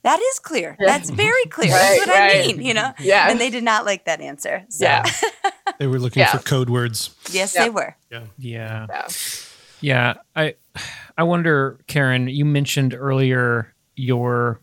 [0.03, 0.77] that is clear.
[0.79, 0.87] Yeah.
[0.87, 1.71] That's very clear.
[1.71, 2.45] right, That's what right.
[2.45, 2.93] I mean, you know?
[2.99, 3.29] Yeah.
[3.29, 4.65] And they did not like that answer.
[4.69, 4.85] So.
[4.85, 5.03] Yeah.
[5.79, 6.31] they were looking yeah.
[6.31, 7.15] for code words.
[7.31, 7.63] Yes, yeah.
[7.63, 7.95] they were.
[8.09, 8.23] Yeah.
[8.37, 8.87] Yeah.
[8.89, 9.07] Yeah.
[9.81, 10.13] Yeah.
[10.35, 10.55] I
[11.17, 14.61] I wonder, Karen, you mentioned earlier your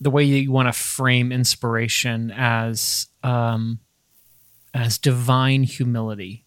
[0.00, 3.80] the way that you want to frame inspiration as um
[4.72, 6.44] as divine humility.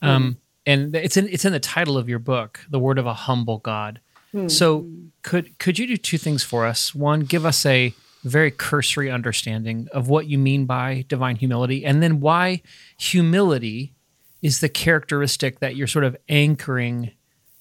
[0.00, 0.36] Um mm.
[0.66, 3.58] and it's in it's in the title of your book, The Word of a Humble
[3.58, 4.00] God.
[4.32, 4.48] Hmm.
[4.48, 4.88] So
[5.22, 6.94] could could you do two things for us?
[6.94, 7.94] One, give us a
[8.24, 12.62] very cursory understanding of what you mean by divine humility, and then why
[12.96, 13.94] humility
[14.40, 17.12] is the characteristic that you're sort of anchoring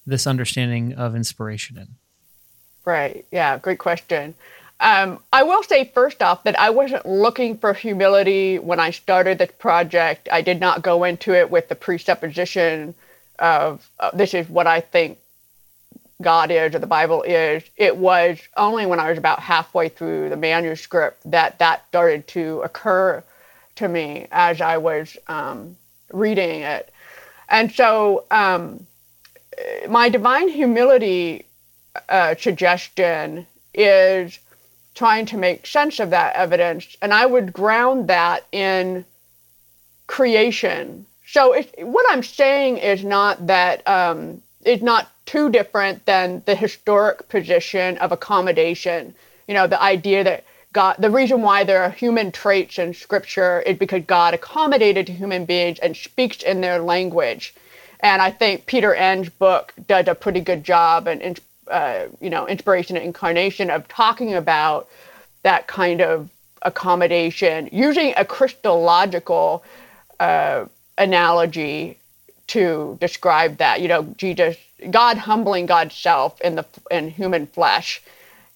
[0.05, 1.87] this understanding of inspiration in.
[2.85, 3.25] Right.
[3.31, 3.57] Yeah.
[3.59, 4.33] Great question.
[4.81, 9.37] Um, I will say first off that I wasn't looking for humility when I started
[9.37, 10.27] this project.
[10.31, 12.95] I did not go into it with the presupposition
[13.37, 15.19] of uh, this is what I think
[16.19, 17.63] God is or the Bible is.
[17.77, 22.61] It was only when I was about halfway through the manuscript that that started to
[22.61, 23.23] occur
[23.75, 25.77] to me as I was um,
[26.11, 26.91] reading it.
[27.49, 28.87] And so um,
[29.87, 31.45] my divine humility
[32.09, 34.39] uh, suggestion is
[34.93, 36.95] trying to make sense of that evidence.
[37.01, 39.05] And I would ground that in
[40.07, 41.05] creation.
[41.25, 47.29] So what I'm saying is not that um, is not too different than the historic
[47.29, 49.15] position of accommodation.
[49.47, 53.61] You know, the idea that God, the reason why there are human traits in scripture
[53.61, 57.53] is because God accommodated to human beings and speaks in their language.
[57.99, 61.39] And I think Peter Enns' book does a pretty good job and,
[61.71, 64.87] uh, you know, inspiration and incarnation of talking about
[65.43, 66.29] that kind of
[66.61, 69.63] accommodation using a Christological
[70.19, 70.65] uh,
[70.97, 71.97] analogy
[72.47, 73.81] to describe that.
[73.81, 74.57] You know, Jesus,
[74.89, 78.01] God humbling God's self in the in human flesh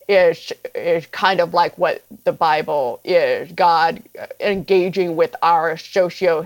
[0.08, 3.52] is is kind of like what the Bible is.
[3.54, 4.04] God
[4.40, 6.46] engaging with our socio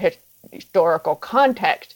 [0.51, 1.95] historical context.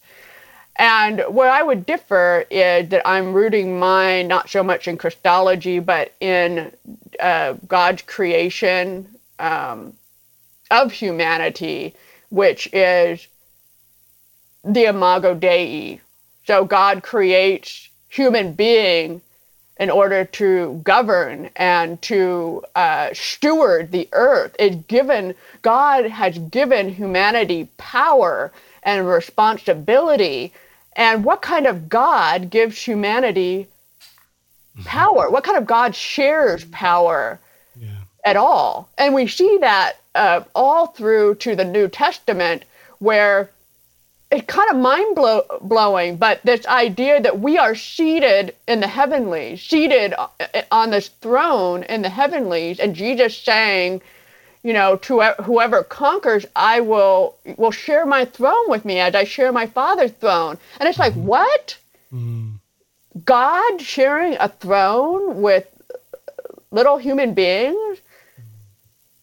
[0.75, 5.79] And where I would differ is that I'm rooting mine not so much in Christology,
[5.79, 6.71] but in
[7.19, 9.07] uh, God's creation
[9.37, 9.93] um,
[10.71, 11.93] of humanity,
[12.29, 13.27] which is
[14.63, 16.01] the imago Dei.
[16.45, 19.21] So God creates human being
[19.77, 24.55] in order to govern and to uh, steward the earth.
[24.59, 28.51] Is given God has given humanity power
[28.83, 30.53] and responsibility.
[30.95, 33.67] And what kind of God gives humanity
[34.85, 35.29] power?
[35.29, 37.39] What kind of God shares power
[37.79, 37.89] yeah.
[38.25, 38.89] at all?
[38.97, 42.65] And we see that uh, all through to the New Testament,
[42.99, 43.49] where
[44.33, 48.87] it's kind of mind blow- blowing, but this idea that we are seated in the
[48.87, 50.27] heavenlies, seated uh,
[50.71, 54.01] on this throne in the heavenlies, and Jesus saying,
[54.63, 59.25] you know, to whoever conquers, I will will share my throne with me as I
[59.25, 60.57] share my Father's throne.
[60.79, 61.25] And it's like, mm-hmm.
[61.25, 61.77] what?
[62.13, 62.53] Mm.
[63.25, 65.97] God sharing a throne with uh,
[66.71, 67.75] little human beings?
[67.75, 68.41] Mm-hmm.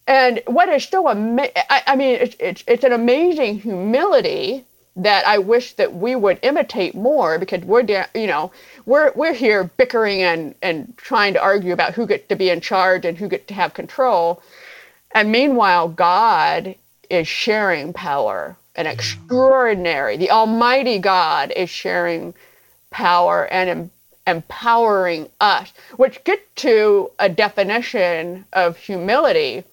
[0.06, 4.64] And what is so amazing, I, I mean, it's, it's, it's an amazing humility
[4.96, 8.50] that I wish that we would imitate more because we're you know
[8.86, 12.60] we're we're here bickering and and trying to argue about who gets to be in
[12.60, 14.42] charge and who gets to have control,
[15.14, 16.74] and meanwhile God
[17.08, 20.16] is sharing power and extraordinary.
[20.16, 22.34] The Almighty God is sharing
[22.90, 23.90] power and em-
[24.26, 29.64] empowering us, which get to a definition of humility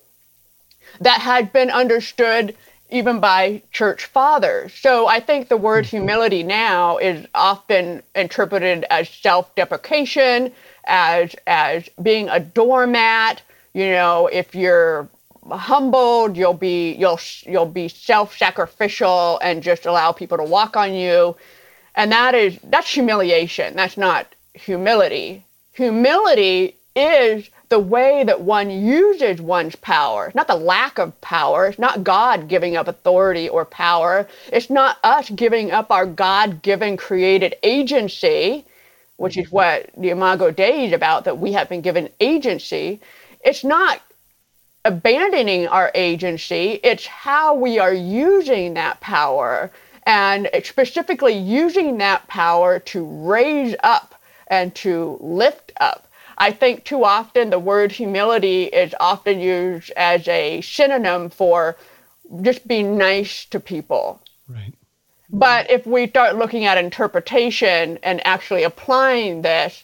[0.99, 2.55] that had been understood
[2.89, 4.73] even by church fathers.
[4.73, 5.97] So I think the word mm-hmm.
[5.97, 10.51] humility now is often interpreted as self-deprecation,
[10.85, 13.41] as as being a doormat.
[13.73, 15.07] You know, if you're
[15.51, 21.35] humbled, you'll be you'll you'll be self-sacrificial and just allow people to walk on you.
[21.95, 23.75] And that is that's humiliation.
[23.75, 25.45] That's not humility.
[25.73, 31.67] Humility is the way that one uses one's power, not the lack of power.
[31.67, 34.27] It's not God giving up authority or power.
[34.53, 38.65] It's not us giving up our God given created agency,
[39.17, 43.01] which is what the Imago Dei is about, that we have been given agency.
[43.43, 44.01] It's not
[44.87, 49.69] abandoning our agency, it's how we are using that power
[50.05, 54.15] and specifically using that power to raise up
[54.47, 56.07] and to lift up.
[56.37, 61.75] I think too often the word humility is often used as a synonym for
[62.41, 64.21] just being nice to people.
[64.47, 64.73] Right.
[65.29, 69.83] But if we start looking at interpretation and actually applying this,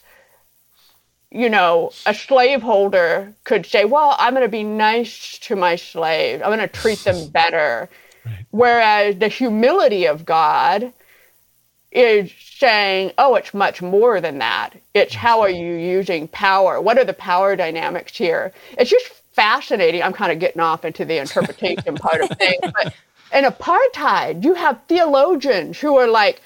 [1.33, 6.43] you know, a slaveholder could say, well, I'm going to be nice to my slaves.
[6.43, 7.89] I'm going to treat them better.
[8.23, 8.45] Right.
[8.51, 10.93] Whereas the humility of God
[11.91, 14.75] is saying, oh, it's much more than that.
[14.93, 16.79] It's how are you using power?
[16.79, 18.53] What are the power dynamics here?
[18.77, 20.03] It's just fascinating.
[20.03, 22.61] I'm kind of getting off into the interpretation part of things.
[22.83, 22.93] But
[23.33, 26.41] in apartheid, you have theologians who are like,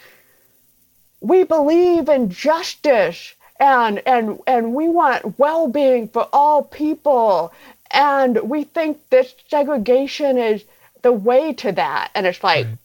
[1.19, 7.53] we believe in justice and and and we want well-being for all people
[7.91, 10.63] and we think this segregation is
[11.01, 12.77] the way to that and it's like right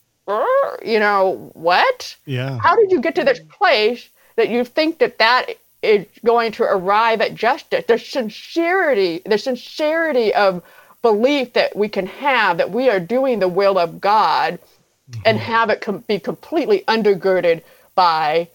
[0.85, 2.17] you know, what?
[2.27, 2.59] Yeah.
[2.59, 6.63] How did you get to this place that you think that that is going to
[6.65, 7.85] arrive at justice?
[7.87, 10.63] The sincerity, the sincerity of
[11.03, 14.59] belief that we can have that we are doing the will of God
[15.11, 15.21] mm-hmm.
[15.25, 17.63] and have it com- be completely undergirded
[17.95, 18.49] by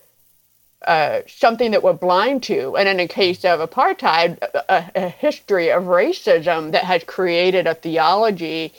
[0.87, 2.75] uh, something that we're blind to.
[2.77, 7.75] And in the case of apartheid, a, a history of racism that has created a
[7.75, 8.73] theology.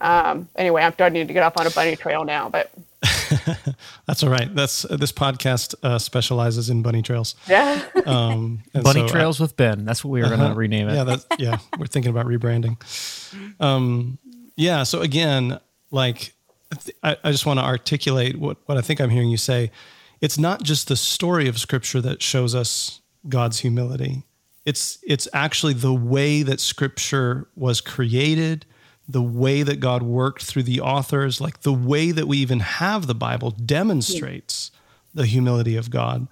[0.00, 2.70] Um, anyway, I'm starting to get off on a bunny trail now, but.
[4.06, 4.52] That's all right.
[4.54, 7.34] That's uh, this podcast uh, specializes in bunny trails.
[7.48, 7.82] Yeah.
[8.06, 9.84] Um, Bunny so I- Trails with Ben.
[9.84, 10.50] That's what we were going Uh-huh.
[10.54, 10.94] to rename it.
[10.94, 11.58] Yeah, that's yeah.
[11.78, 12.76] We're thinking about rebranding.
[13.60, 14.18] Um,
[14.56, 14.82] yeah.
[14.84, 16.32] So again, like,
[17.02, 19.70] I, I just want to articulate what what I think I'm hearing you say.
[20.24, 24.22] It's not just the story of Scripture that shows us God's humility.
[24.64, 28.64] It's it's actually the way that Scripture was created,
[29.06, 33.06] the way that God worked through the authors, like the way that we even have
[33.06, 34.70] the Bible demonstrates
[35.12, 36.26] the humility of God.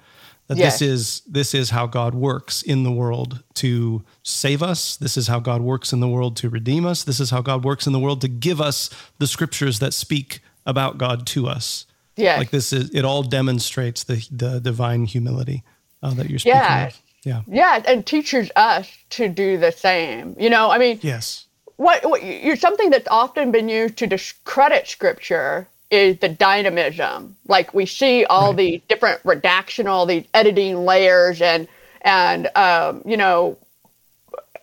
[0.46, 0.78] That Yes.
[0.78, 4.96] this is this is how God works in the world to save us.
[4.96, 7.04] This is how God works in the world to redeem us.
[7.04, 8.88] This is how God works in the world to give us
[9.18, 11.84] the scriptures that speak about God to us.
[12.16, 12.38] Yes.
[12.38, 15.62] Like this is it all demonstrates the the divine humility
[16.02, 16.86] uh, that you're speaking Yeah.
[16.88, 16.98] of.
[17.24, 17.42] Yeah.
[17.46, 20.34] yeah, and teaches us to do the same.
[20.40, 21.46] You know, I mean, Yes.
[21.76, 27.36] what, what you something that's often been used to discredit scripture is the dynamism.
[27.46, 31.68] Like we see all the different redactional, these editing layers, and
[32.00, 33.56] and um, you know,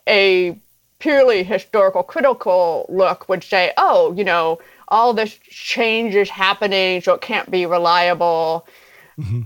[0.07, 0.59] a
[0.99, 4.59] purely historical critical look would say, oh, you know,
[4.89, 8.67] all this change is happening, so it can't be reliable.
[9.17, 9.41] Mm-hmm.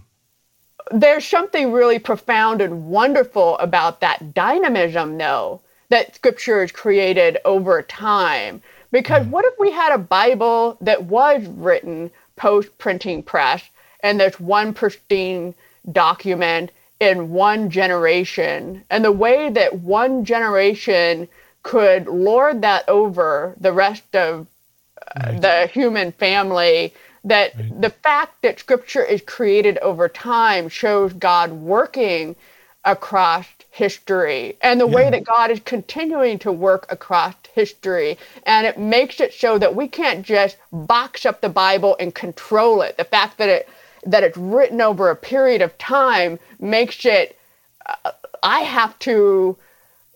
[0.91, 7.81] There's something really profound and wonderful about that dynamism, though, that scripture is created over
[7.81, 8.61] time.
[8.91, 9.31] Because mm-hmm.
[9.31, 13.63] what if we had a Bible that was written post printing press
[14.01, 15.55] and there's one pristine
[15.91, 21.27] document in one generation, and the way that one generation
[21.63, 24.47] could lord that over the rest of
[25.15, 26.93] uh, the human family
[27.23, 32.35] that the fact that scripture is created over time shows God working
[32.85, 38.17] across history and the way that God is continuing to work across history.
[38.45, 42.81] And it makes it so that we can't just box up the Bible and control
[42.81, 42.97] it.
[42.97, 43.69] The fact that it
[44.05, 47.39] that it's written over a period of time makes it
[47.85, 48.11] uh,
[48.43, 49.57] I have to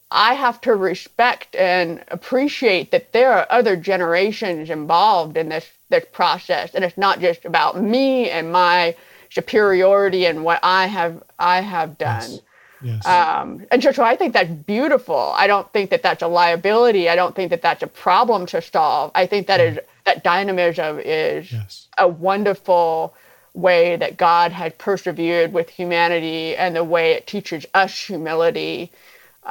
[0.10, 6.06] I have to respect and appreciate that there are other generations involved in this this
[6.12, 8.96] process, and it's not just about me and my
[9.30, 12.40] superiority and what I have I have done.
[12.82, 13.06] Yes.
[13.08, 15.34] Um, and so, so I think that's beautiful.
[15.36, 17.10] I don't think that that's a liability.
[17.10, 19.12] I don't think that that's a problem to solve.
[19.16, 21.88] I think that that is that dynamism is Yes.
[21.98, 23.14] a wonderful
[23.54, 28.92] way that God has persevered with humanity and the way it teaches us humility,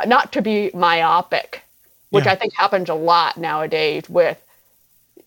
[0.04, 1.62] not to be myopic,
[2.10, 2.32] which Yeah.
[2.32, 4.42] I think happens a lot nowadays with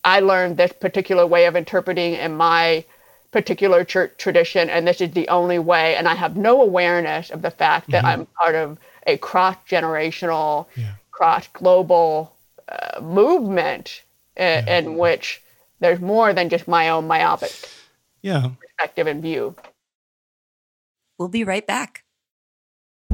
[0.03, 2.85] I learned this particular way of interpreting in my
[3.31, 5.95] particular church tradition, and this is the only way.
[5.95, 10.67] And I have no awareness of the fact that I'm part of a cross generational,
[10.75, 10.93] Yeah.
[11.11, 12.33] cross global
[12.69, 14.03] uh, movement
[14.37, 15.41] in, in which
[15.79, 17.51] there's more than just my own myopic
[18.21, 18.51] Yeah.
[18.59, 19.55] perspective and view.
[21.17, 22.03] We'll be right back.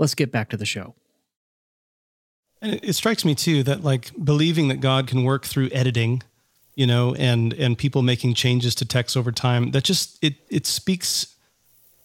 [0.00, 0.94] Let's get back to the show.
[2.62, 6.22] And it, strikes me too that like believing that God can work through editing,
[6.74, 10.66] you know, and and people making changes to text over time, that just it it
[10.66, 11.36] speaks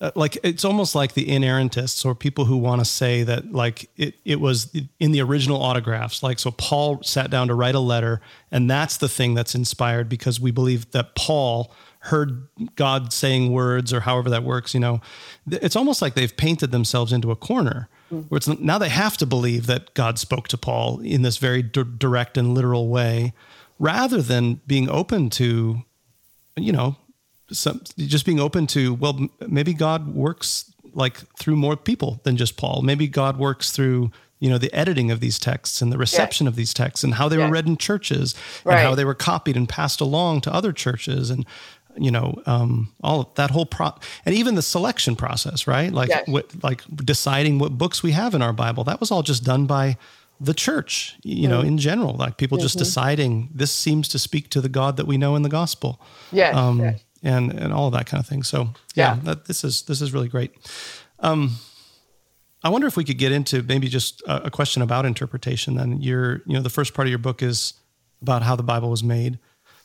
[0.01, 3.89] uh, like it's almost like the inerrantists or people who want to say that like
[3.95, 7.79] it it was in the original autographs like so Paul sat down to write a
[7.79, 8.19] letter
[8.51, 11.71] and that's the thing that's inspired because we believe that Paul
[12.05, 15.01] heard God saying words or however that works you know
[15.49, 18.25] it's almost like they've painted themselves into a corner mm.
[18.29, 21.61] where it's now they have to believe that God spoke to Paul in this very
[21.61, 23.33] d- direct and literal way
[23.79, 25.83] rather than being open to
[26.55, 26.95] you know
[27.51, 32.57] some, just being open to well maybe god works like through more people than just
[32.57, 32.81] paul.
[32.81, 36.55] Maybe god works through you know the editing of these texts and the reception of
[36.55, 38.75] these texts and how they were read in churches Right.
[38.75, 41.45] and how they were copied and passed along to other churches and
[41.97, 43.91] you know um, all of that whole pro
[44.25, 46.27] and even the selection process right like Yes.
[46.27, 49.65] what like deciding what books we have in our bible that was all just done
[49.65, 49.97] by
[50.41, 54.59] the church you know in general like people just deciding this seems to speak to
[54.61, 55.99] the god that we know in the gospel
[56.31, 56.99] Yes, um, yes.
[57.23, 58.43] and and all of that kind of thing.
[58.43, 59.19] So yeah, Yeah.
[59.23, 60.51] That, this is this is really great.
[61.19, 61.51] Um,
[62.63, 65.75] I wonder if we could get into maybe just a, a question about interpretation.
[65.75, 67.73] Then your you know the first part of your book is
[68.21, 69.39] about how the Bible was made.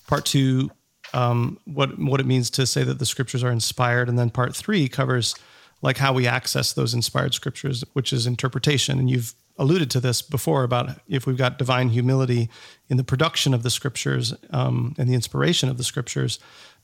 [0.07, 0.71] Part two,
[1.13, 4.55] um, what what it means to say that the scriptures are inspired, and then part
[4.55, 5.35] three covers
[5.83, 8.99] like how we access those inspired scriptures, which is interpretation.
[8.99, 12.49] And you've alluded to this before about if we've got divine humility
[12.89, 16.39] in the production of the scriptures um, and the inspiration of the scriptures,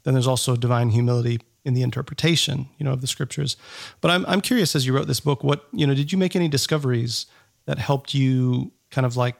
[0.05, 3.57] then there's also divine humility in the interpretation, you know, of the scriptures.
[4.01, 6.37] But I'm I'm curious as you wrote this book, what you know, did you make
[6.37, 7.27] any discoveries
[7.66, 9.35] that helped you kind of like,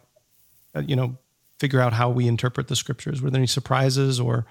[0.75, 1.17] uh, you know,
[1.61, 3.23] figure out how we interpret the scriptures?
[3.23, 4.45] Were there any surprises or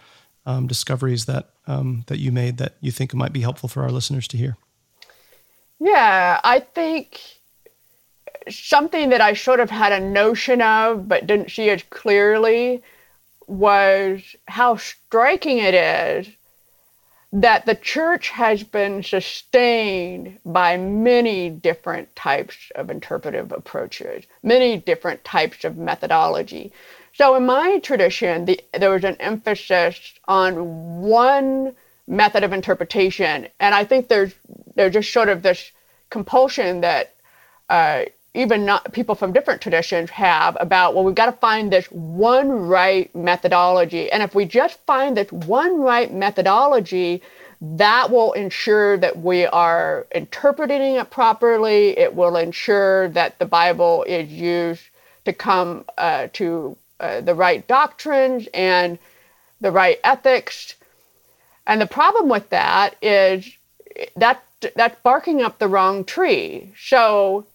[0.46, 3.92] um, discoveries that um, that you made that you think might be helpful for our
[3.92, 4.58] listeners to hear?
[5.80, 7.20] Yeah, I think
[8.50, 12.84] something that I sort of had a notion of but didn't see as clearly
[13.48, 16.28] was how striking it is
[17.32, 25.22] that the church has been sustained by many different types of interpretive approaches, many different
[25.26, 26.72] types of methodology.
[27.18, 31.74] So, in my tradition, the, there was an emphasis on one
[32.08, 34.34] method of interpretation, and I think there's
[34.76, 35.72] there's just sort of this
[36.10, 37.16] compulsion that
[37.70, 38.04] uh,
[38.34, 42.50] even not people from different traditions have about well we've got to find this one
[42.50, 44.12] right methodology.
[44.12, 47.22] And if we just find this one right methodology
[47.62, 51.98] that will ensure that we are interpreting it properly.
[51.98, 54.84] It will ensure that the bible is used
[55.24, 58.98] to come uh, to uh, the right doctrines and
[59.62, 60.76] the right ethics.
[61.68, 63.50] And the problem with that is
[64.16, 64.44] that
[64.76, 67.46] that's barking up the wrong tree so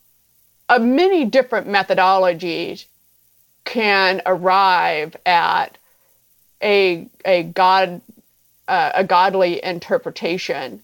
[0.68, 2.84] uh, many different methodologies
[3.64, 5.76] can arrive at
[6.62, 8.00] a a god
[8.68, 10.80] uh, a godly interpretation,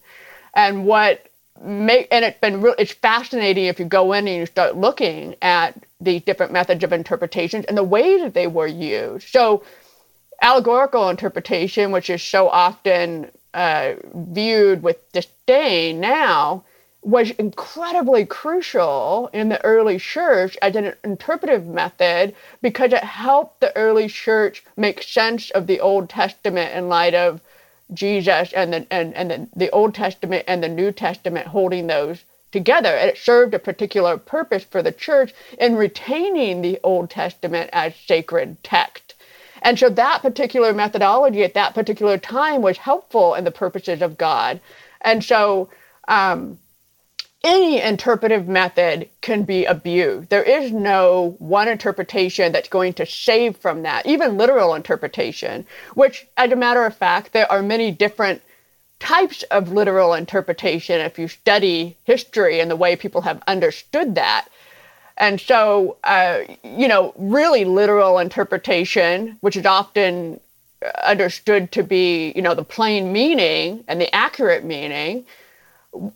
[0.54, 1.26] and what
[1.62, 5.36] make and it's been re- it's fascinating if you go in and you start looking
[5.40, 9.28] at these different methods of interpretations and the way that they were used.
[9.28, 9.64] So,
[10.42, 16.64] allegorical interpretation, which is so often uh, viewed with disdain now,
[17.02, 23.74] was incredibly crucial in the early church as an interpretive method because it helped the
[23.76, 27.40] early church make sense of the Old Testament in light of
[27.94, 32.24] Jesus and the and, and the, the Old Testament and the New Testament holding those
[32.52, 32.94] together.
[32.96, 38.62] It served a particular purpose for the church in retaining the Old Testament as sacred
[38.62, 39.14] text.
[39.62, 44.18] And so that particular methodology at that particular time was helpful in the purposes of
[44.18, 44.60] God.
[45.00, 45.70] And so
[46.08, 46.58] um,
[47.42, 50.28] any interpretive method can be abused.
[50.30, 56.26] There is no one interpretation that's going to save from that, even literal interpretation, which,
[56.36, 58.42] as a matter of fact, there are many different
[58.98, 64.48] types of literal interpretation if you study history and the way people have understood that.
[65.18, 70.40] And so, uh, you know, really literal interpretation, which is often
[71.04, 75.24] understood to be, you know, the plain meaning and the accurate meaning,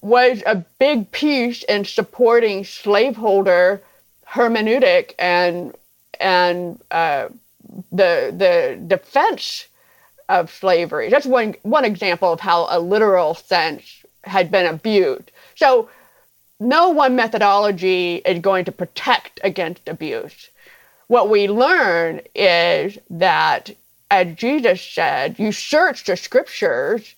[0.02, 3.80] was a big piece in supporting slaveholder
[4.28, 5.74] hermeneutic and
[6.20, 7.28] and uh,
[7.90, 9.66] the the defense
[10.30, 11.10] of slavery.
[11.10, 15.30] That's one one example of how a literal sense had been abused.
[15.56, 15.90] So
[16.60, 20.50] no one methodology is going to protect against abuse.
[21.08, 23.70] What we learn is that,
[24.10, 27.14] as Jesus said, you search the scriptures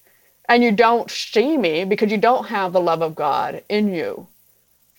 [0.49, 4.27] and you don't see me because you don't have the love of God in you.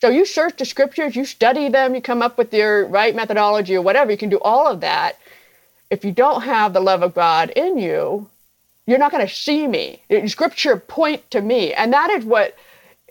[0.02, 3.76] So you search the scriptures, you study them, you come up with your right methodology
[3.76, 5.18] or whatever, you can do all of that.
[5.94, 8.28] If you don't have the love of God in you,
[8.88, 10.02] you're not going to see me.
[10.26, 12.58] Scripture point to me, and that is what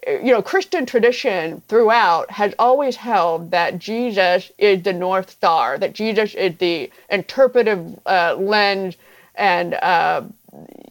[0.04, 0.42] you know.
[0.42, 6.56] Christian tradition throughout has always held that Jesus is the north star, that Jesus is
[6.56, 8.96] the interpretive uh, lens,
[9.36, 10.22] and uh,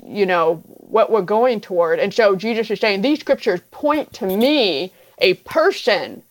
[0.06, 0.64] you know
[0.96, 2.00] what we're going toward.
[2.00, 6.24] And so Jesus is saying these scriptures point to me, a person,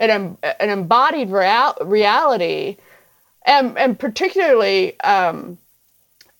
[0.00, 2.78] an an embodied real, reality,
[3.44, 4.98] and and particularly.
[5.00, 5.58] Um,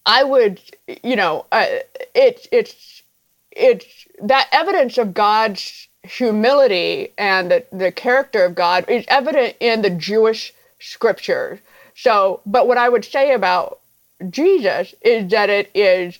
[0.07, 0.61] I would,
[1.02, 1.66] you know, uh,
[2.14, 3.02] it's it's
[3.50, 3.86] it's
[4.22, 9.90] that evidence of God's humility and the, the character of God is evident in the
[9.90, 11.59] Jewish scriptures.
[11.96, 13.80] So, but what I would say about
[14.28, 16.18] Jesus is that it is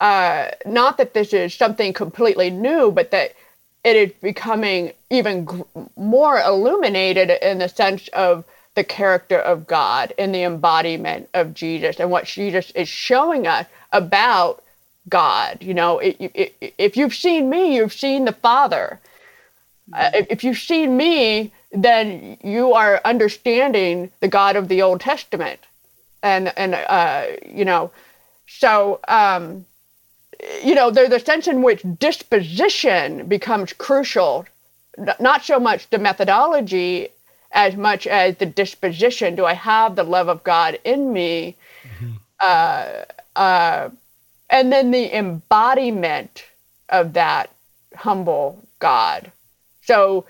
[0.00, 3.34] uh, not that this is something completely new, but that
[3.84, 5.62] it is becoming even gr-
[5.96, 8.44] more illuminated in the sense of
[8.74, 13.66] the character of God and the embodiment of Jesus and what Jesus is showing us
[13.92, 14.62] about
[15.08, 15.58] God.
[15.60, 19.00] You know, it, it, if you've seen me, you've seen the Father.
[19.92, 25.00] Uh, if, if you've seen me, then you are understanding the God of the Old
[25.00, 25.60] Testament,
[26.22, 27.90] and and uh, you know,
[28.46, 29.66] so um,
[30.62, 34.46] you know, there's a sense in which disposition becomes crucial,
[35.20, 37.08] not so much the methodology
[37.52, 39.36] as much as the disposition.
[39.36, 41.56] Do I have the love of God in me?
[41.82, 42.12] Mm-hmm.
[42.40, 43.04] Uh,
[43.36, 43.90] uh,
[44.50, 46.44] and then the embodiment
[46.88, 47.50] of that
[47.94, 49.30] humble God.
[49.82, 50.26] So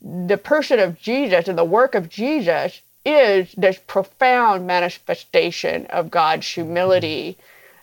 [0.00, 6.46] the person of Jesus and the work of Jesus is this profound manifestation of God's
[6.46, 7.36] humility.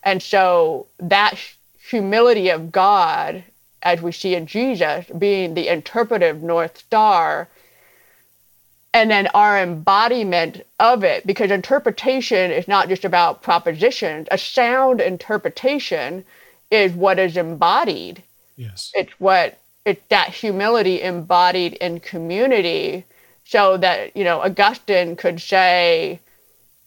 [0.03, 1.39] And so that
[1.89, 3.43] humility of God,
[3.83, 7.47] as we see in Jesus, being the interpretive North Star,
[8.93, 14.27] and then our embodiment of it because interpretation is not just about propositions.
[14.31, 16.25] A sound interpretation
[16.69, 18.23] is what is embodied.
[18.57, 18.91] Yes.
[18.93, 23.05] It's what it's that humility embodied in community
[23.45, 26.19] so that you know augustine could say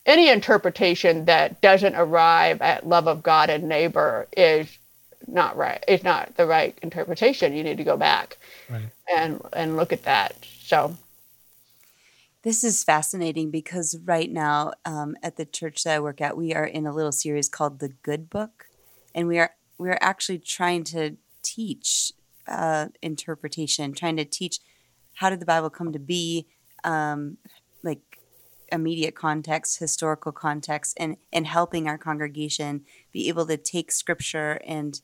[0.07, 4.79] any interpretation that doesn't arrive at love of god and neighbor is
[5.27, 7.55] not right it's not the right interpretation.
[7.55, 8.37] You need to go back
[8.69, 8.83] right.
[9.15, 10.37] and and look at that.
[10.61, 10.97] So
[12.45, 16.53] this is fascinating because right now um, at the church that I work at, we
[16.55, 18.67] are in a little series called the Good Book,
[19.15, 22.13] and we are we are actually trying to teach
[22.47, 24.61] uh, interpretation, trying to teach
[25.15, 26.47] how did the Bible come to be,
[26.85, 27.39] um,
[27.83, 28.21] like
[28.71, 35.01] immediate context, historical context, and and helping our congregation be able to take Scripture and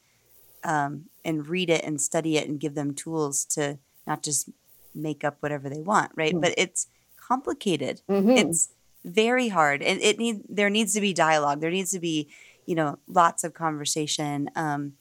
[0.62, 4.50] um, and read it and study it and give them tools to not just
[4.94, 6.34] make up whatever they want, right?
[6.34, 6.42] Mm.
[6.42, 6.86] But it's
[7.30, 8.02] complicated.
[8.08, 8.30] Mm-hmm.
[8.30, 8.70] It's
[9.04, 9.82] very hard.
[9.82, 11.60] It, it need there needs to be dialogue.
[11.60, 12.28] There needs to be,
[12.66, 14.50] you know, lots of conversation.
[14.56, 14.94] Um,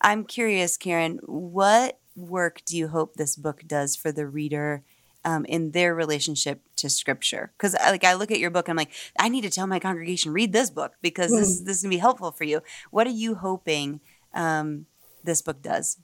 [0.00, 4.82] I'm curious, Karen, what work do you hope this book does for the reader
[5.24, 7.52] um, in their relationship to Scripture?
[7.56, 10.32] Because like I look at your book, I'm like, I need to tell my congregation
[10.32, 11.38] read this book because mm.
[11.40, 12.62] this this is gonna be helpful for you.
[12.90, 14.00] What are you hoping
[14.32, 14.86] um,
[15.24, 15.98] this book does?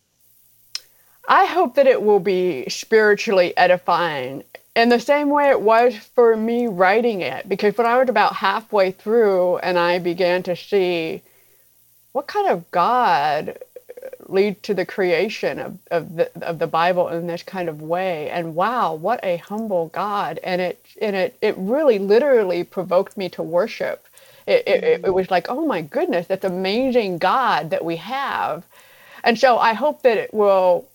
[1.28, 4.42] I hope that it will be spiritually edifying
[4.76, 7.48] in the same way it was for me writing it.
[7.48, 11.22] Because when I was about halfway through and I began to see
[12.12, 13.58] what kind of God
[14.02, 17.82] uh, lead to the creation of, of the of the Bible in this kind of
[17.82, 18.30] way.
[18.30, 20.38] And wow, what a humble God.
[20.42, 24.06] And it and it it really literally provoked me to worship.
[24.46, 28.64] It, it, it was like, oh my goodness, that's amazing God that we have.
[29.22, 30.88] And so I hope that it will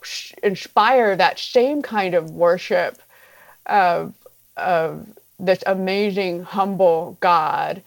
[0.43, 2.99] inspire that same kind of worship
[3.65, 4.13] of,
[4.57, 5.07] of
[5.39, 7.81] this amazing, humble God,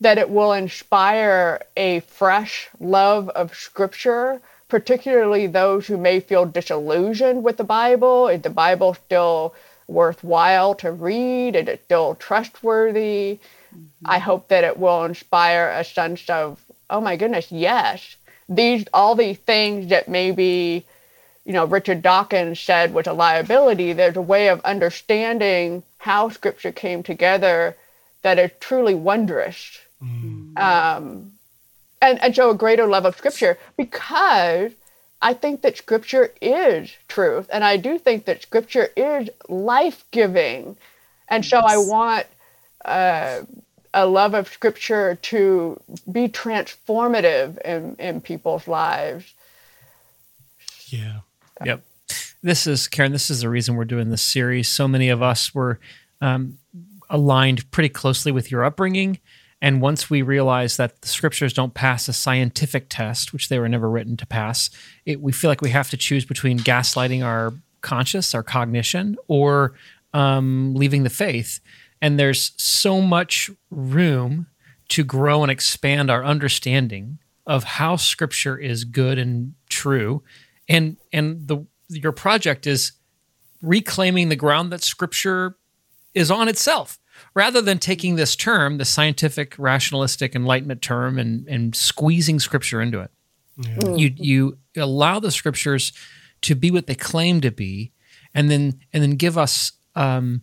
[0.00, 7.42] that it will inspire a fresh love of Scripture, particularly those who may feel disillusioned
[7.42, 8.28] with the Bible.
[8.28, 9.54] Is the Bible still
[9.86, 11.56] worthwhile to read?
[11.56, 13.38] Is it still trustworthy?
[13.74, 14.06] Mm-hmm.
[14.06, 16.60] I hope that it will inspire a sense of,
[16.90, 18.16] oh my goodness, yes,
[18.48, 20.84] these all these things that maybe
[21.44, 26.72] you know, Richard Dawkins said was a liability, there's a way of understanding how scripture
[26.72, 27.76] came together
[28.22, 29.78] that is truly wondrous.
[30.02, 30.58] Mm.
[30.58, 31.32] Um,
[32.00, 34.72] and, and show a greater love of scripture because
[35.22, 37.48] I think that scripture is truth.
[37.50, 40.76] And I do think that scripture is life giving.
[41.28, 42.26] And so I want
[42.84, 43.40] uh,
[43.94, 45.80] a love of scripture to
[46.10, 49.32] be transformative in, in people's lives.
[50.88, 51.20] Yeah.
[51.62, 51.84] Yep.
[52.42, 53.12] This is Karen.
[53.12, 54.68] This is the reason we're doing this series.
[54.68, 55.78] So many of us were
[56.20, 56.58] um,
[57.10, 59.18] aligned pretty closely with your upbringing,
[59.64, 63.68] And once we realize that the scriptures don't pass a scientific test, which they were
[63.68, 64.68] never written to pass,
[65.06, 69.72] it, we feel like we have to choose between gaslighting our conscious, our cognition, or
[70.12, 71.60] um, leaving the faith.
[72.02, 74.48] And there's so much room
[74.88, 80.22] to grow and expand our understanding of how scripture is good and true.
[80.68, 82.92] And and the your project is
[83.62, 85.56] reclaiming the ground that scripture
[86.14, 86.98] is on itself
[87.34, 93.00] rather than taking this term, the scientific, rationalistic enlightenment term, and, and squeezing scripture into
[93.00, 93.10] it.
[93.56, 93.94] Yeah.
[93.94, 95.92] You you allow the scriptures
[96.42, 97.92] to be what they claim to be,
[98.34, 100.42] and then and then give us um,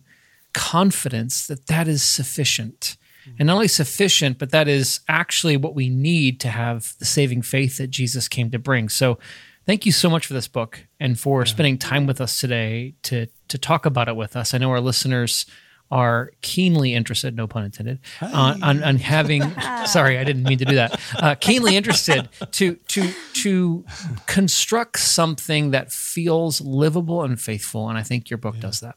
[0.54, 2.96] confidence that that is sufficient,
[3.26, 3.36] mm-hmm.
[3.38, 7.42] and not only sufficient, but that is actually what we need to have the saving
[7.42, 8.88] faith that Jesus came to bring.
[8.88, 9.18] So,
[9.66, 11.44] thank you so much for this book and for yeah.
[11.44, 14.54] spending time with us today to to talk about it with us.
[14.54, 15.46] I know our listeners
[15.92, 19.42] are keenly interested, no pun intended, on, on, on, having.
[19.86, 20.98] sorry, I didn't mean to do that.
[21.14, 23.84] Uh, keenly interested to to to
[24.26, 28.62] construct something that feels livable and faithful, and I think your book yeah.
[28.62, 28.96] does that.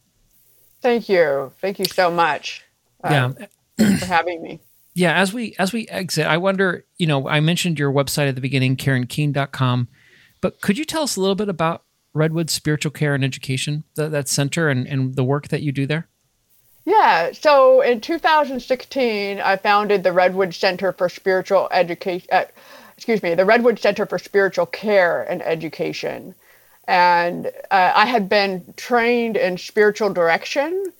[0.82, 2.63] Thank you, thank you so much.
[3.03, 3.36] Um,
[3.78, 3.97] yeah.
[3.97, 4.61] for having me.
[4.93, 6.86] Yeah, as we as we exit, I wonder.
[6.97, 9.89] You know, I mentioned your website at the beginning, KarenKeen.com,
[10.45, 11.81] but could you tell us a little bit about
[12.13, 15.87] Redwood Spiritual Care and Education, that, that center, and, and the work that you do
[15.87, 16.07] there?
[16.85, 22.27] Yeah, so in 2016, I founded the Redwood Center for Spiritual Education.
[22.31, 22.43] Uh,
[22.95, 26.35] excuse me, the Redwood Center for Spiritual Care and Education,
[26.87, 30.93] and uh, I had been trained in spiritual direction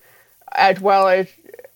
[0.56, 1.28] as well as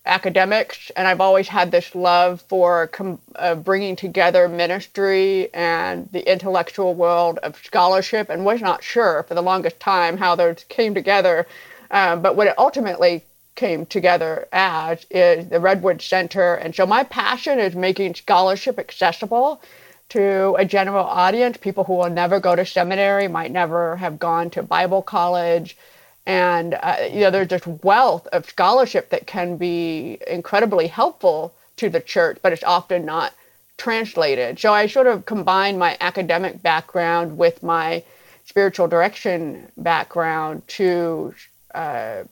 [0.05, 6.29] academics, and I've always had this love for com- uh, bringing together ministry and the
[6.31, 10.93] intellectual world of scholarship, and was not sure for the longest time how those came
[10.93, 11.45] together.
[11.91, 13.23] Um, but what it ultimately
[13.55, 16.55] came together as is the Redwood Center.
[16.55, 19.61] And so my passion is making scholarship accessible
[20.09, 24.49] to a general audience, people who will never go to seminary, might never have gone
[24.51, 25.77] to Bible college.
[26.25, 31.89] And, uh, you know, there's just wealth of scholarship that can be incredibly helpful to
[31.89, 33.33] the church, but it's often not
[33.77, 34.59] translated.
[34.59, 38.03] So I sort of combine my academic background with my
[38.45, 41.33] spiritual direction background to
[41.73, 42.23] uh,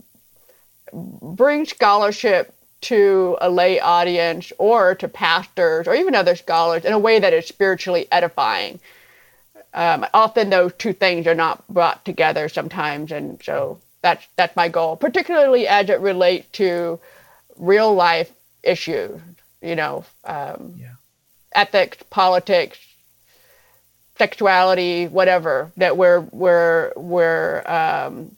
[0.94, 7.00] bring scholarship to a lay audience or to pastors or even other scholars in a
[7.00, 8.80] way that is spiritually edifying.
[9.74, 14.68] Um, often those two things are not brought together sometimes, and so that's that's my
[14.68, 17.00] goal, particularly as it relates to
[17.58, 18.32] real life
[18.64, 19.20] issues.
[19.62, 20.94] You know, um, yeah.
[21.54, 22.80] ethics, politics,
[24.18, 28.36] sexuality, whatever that we're we're we're um,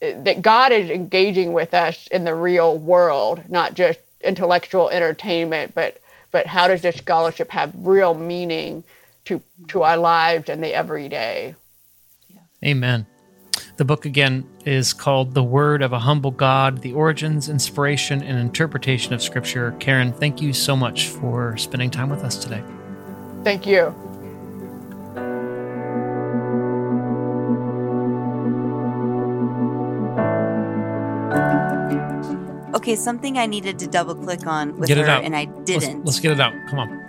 [0.00, 6.00] that God is engaging with us in the real world, not just intellectual entertainment, but
[6.30, 8.84] but how does this scholarship have real meaning
[9.30, 11.54] to to our lives and the everyday?
[12.64, 13.06] Amen.
[13.76, 18.38] The book again is called The Word of a Humble God The Origins, Inspiration, and
[18.38, 19.74] Interpretation of Scripture.
[19.78, 22.62] Karen, thank you so much for spending time with us today.
[23.44, 23.94] Thank you.
[32.74, 35.98] Okay, something I needed to double click on with get her, and I didn't.
[35.98, 36.52] Let's, let's, get it out.
[36.68, 36.99] Come on.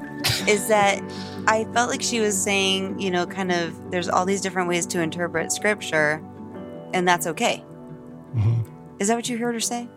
[0.48, 1.02] Is that
[1.48, 4.86] I felt like she was saying, you know, kind of, there's all these different ways
[4.88, 6.24] to interpret scripture,
[6.94, 7.64] and that's okay.
[8.36, 8.62] Mm-hmm.
[9.00, 9.88] Is that what you heard her say?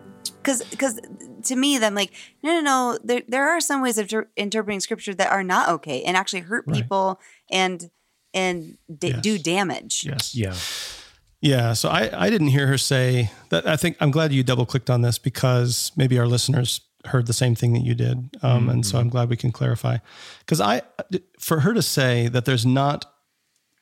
[0.41, 0.99] Because, because
[1.43, 2.11] to me, then like,
[2.43, 2.99] no, no, no.
[3.03, 6.41] There, there are some ways of ter- interpreting scripture that are not okay and actually
[6.41, 6.75] hurt right.
[6.75, 7.19] people
[7.51, 7.89] and
[8.33, 9.21] and d- yes.
[9.21, 10.05] do damage.
[10.05, 10.35] Yes.
[10.35, 10.55] Yeah.
[11.41, 13.67] Yeah, so I, I didn't hear her say that.
[13.67, 17.33] I think I'm glad you double clicked on this because maybe our listeners heard the
[17.33, 18.69] same thing that you did, um, mm-hmm.
[18.69, 19.97] and so I'm glad we can clarify.
[20.39, 20.81] Because I,
[21.39, 23.05] for her to say that there's not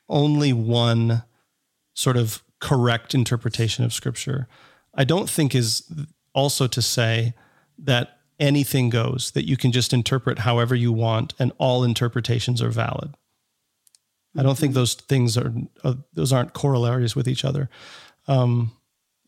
[0.09, 1.23] only one
[1.93, 4.47] sort of correct interpretation of Scripture,
[4.95, 5.91] I don't think is
[6.33, 7.33] also to say
[7.77, 12.69] that anything goes, that you can just interpret however you want, and all interpretations are
[12.69, 13.15] valid.
[14.37, 14.79] I don't think mm-hmm.
[14.79, 15.53] those things are
[15.83, 17.69] uh, those aren't corollaries with each other.
[18.27, 18.71] Um,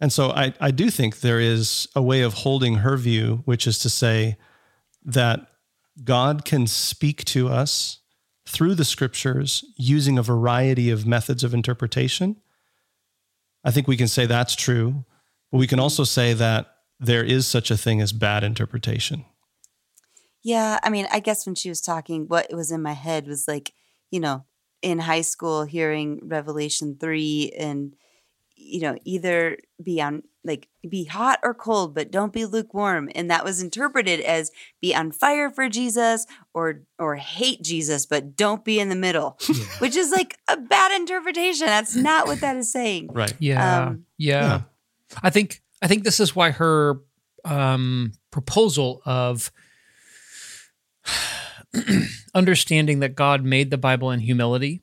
[0.05, 3.65] and so I, I do think there is a way of holding her view, which
[3.65, 4.37] is to say
[5.03, 5.47] that
[6.03, 8.01] God can speak to us
[8.47, 12.35] through the scriptures using a variety of methods of interpretation.
[13.63, 15.05] I think we can say that's true,
[15.51, 16.67] but we can also say that
[16.99, 19.25] there is such a thing as bad interpretation.
[20.43, 23.47] Yeah, I mean, I guess when she was talking, what was in my head was
[23.47, 23.73] like,
[24.11, 24.45] you know,
[24.83, 27.95] in high school hearing Revelation 3 and
[28.65, 33.09] you know either be on like be hot or cold, but don't be lukewarm.
[33.15, 34.51] And that was interpreted as
[34.81, 39.37] be on fire for Jesus or or hate Jesus, but don't be in the middle,
[39.79, 41.67] which is like a bad interpretation.
[41.67, 43.09] That's not what that is saying.
[43.11, 43.33] Right.
[43.39, 44.41] Yeah, Um, yeah.
[44.41, 44.61] yeah.
[45.23, 46.99] I think I think this is why her
[47.43, 49.51] um, proposal of
[52.33, 54.81] understanding that God made the Bible in humility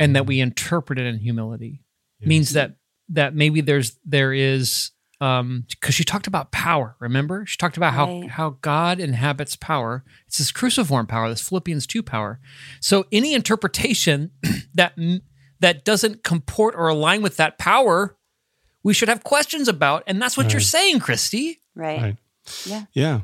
[0.00, 1.82] and that we interpret it in humility
[2.20, 2.76] means that
[3.08, 4.90] that maybe there's there is
[5.20, 8.30] um because she talked about power remember she talked about how Right.
[8.30, 12.40] how god inhabits power it's this cruciform power this philippians 2 power
[12.80, 14.30] so any interpretation
[14.74, 14.98] that
[15.60, 18.16] that doesn't comport or align with that power
[18.82, 22.02] we should have questions about and that's what you're saying christy Right.
[22.02, 22.16] Right.
[22.66, 22.84] Yeah.
[22.92, 23.20] Yeah.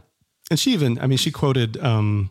[0.51, 2.31] And she even, I mean, she quoted um,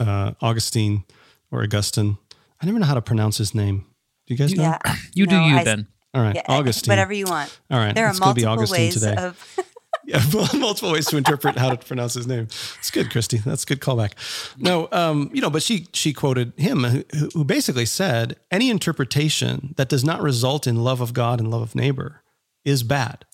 [0.00, 1.04] uh, Augustine
[1.50, 2.16] or Augustine.
[2.58, 3.84] I never know how to pronounce his name.
[4.26, 4.62] Do you guys know?
[4.62, 4.78] Yeah.
[5.12, 6.34] you do No, you I- then All right.
[6.34, 6.90] Yeah, Augustine.
[6.90, 7.56] Whatever you want.
[7.70, 7.94] All right.
[7.94, 9.14] There are it's going to be multiple ways today.
[9.16, 9.58] of
[10.06, 10.22] yeah,
[10.54, 12.44] multiple ways to interpret how to pronounce his name.
[12.78, 13.36] It's good, Christy.
[13.38, 14.12] That's a good callback.
[14.56, 17.04] No, um, you know, but she she quoted him, who,
[17.34, 21.62] who basically said any interpretation that does not result in love of God and love
[21.62, 22.22] of neighbor
[22.64, 23.26] is bad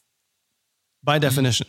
[1.05, 1.68] by definition.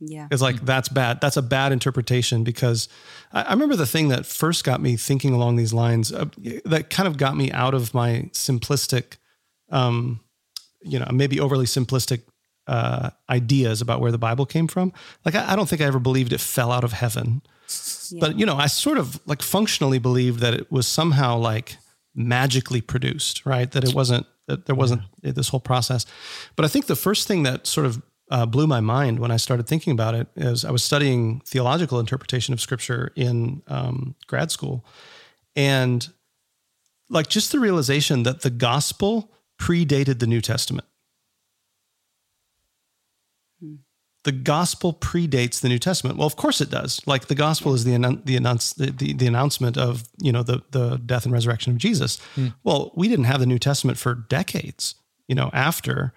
[0.00, 0.26] yeah.
[0.30, 1.20] It's like that's bad.
[1.20, 2.88] That's a bad interpretation because
[3.32, 6.10] I, I remember the thing that first got me thinking along these lines.
[6.12, 6.26] Uh,
[6.64, 9.16] that kind of got me out of my simplistic,
[9.70, 10.20] um,
[10.84, 12.22] you know, maybe overly simplistic
[12.66, 14.92] uh, ideas about where the Bible came from.
[15.24, 17.42] Like I, I don't think I ever believed it fell out of heaven,
[18.20, 21.76] but you know, I sort of like functionally believed that it was somehow like
[22.14, 23.70] magically produced, right?
[23.70, 26.04] That it wasn't that there wasn't this whole process.
[26.56, 29.36] But I think the first thing that sort of uh, blew my mind when I
[29.36, 34.50] started thinking about it is I was studying theological interpretation of scripture in um, grad
[34.50, 34.84] school,
[35.54, 36.08] and
[37.08, 39.30] like just the realization that the gospel
[39.62, 40.88] predated the New Testament.
[43.60, 43.76] Hmm.
[44.24, 46.18] The gospel predates the New Testament.
[46.18, 47.00] Well, of course it does.
[47.06, 50.42] Like the gospel is the annou- the announce the, the, the announcement of you know
[50.42, 52.18] the the death and resurrection of Jesus.
[52.34, 52.48] Hmm.
[52.64, 54.96] Well, we didn't have the New Testament for decades.
[55.28, 56.12] You know, after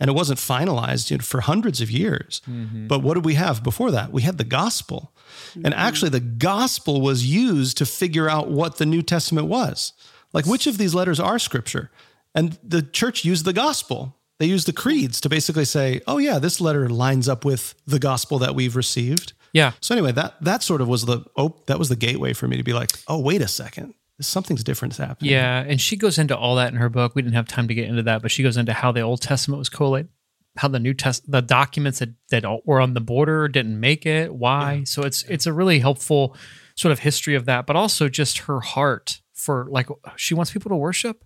[0.00, 2.42] and it wasn't finalized you know, for hundreds of years.
[2.48, 2.86] Mm-hmm.
[2.86, 4.12] But what did we have before that?
[4.12, 5.12] We had the gospel.
[5.54, 5.72] And mm-hmm.
[5.74, 9.92] actually, the gospel was used to figure out what the New Testament was.
[10.32, 11.90] Like, which of these letters are scripture?
[12.36, 14.14] And the church used the gospel.
[14.38, 17.98] They used the creeds to basically say, oh, yeah, this letter lines up with the
[17.98, 19.32] gospel that we've received.
[19.54, 22.46] yeah So anyway, that that sort of was the oh, that was the gateway for
[22.46, 25.30] me to be like, oh, wait a second, something's different happening.
[25.32, 27.14] Yeah, and she goes into all that in her book.
[27.14, 29.22] We didn't have time to get into that, but she goes into how the Old
[29.22, 30.10] Testament was collated,
[30.58, 34.34] how the New Test, the documents that that were on the border didn't make it,
[34.34, 34.84] why.
[34.84, 36.36] So it's it's a really helpful
[36.74, 40.68] sort of history of that, but also just her heart for like she wants people
[40.68, 41.24] to worship,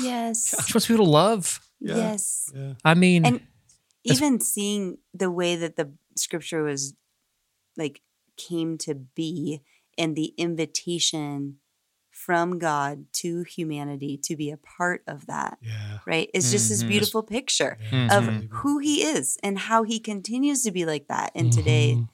[0.00, 0.54] Yes.
[0.66, 1.60] she wants people to love.
[1.80, 2.50] Yes.
[2.54, 2.74] Yeah.
[2.84, 3.40] I mean, And
[4.04, 6.94] even seeing the way that the scripture was
[7.76, 8.02] like
[8.36, 9.60] came to be
[9.96, 11.56] and the invitation
[12.10, 15.98] from God to humanity to be a part of that, Yeah.
[16.06, 16.28] right?
[16.34, 16.88] It's just this Mhm.
[16.88, 17.78] beautiful picture
[18.10, 22.08] of who he is and how he continues to be like that in today Mhm.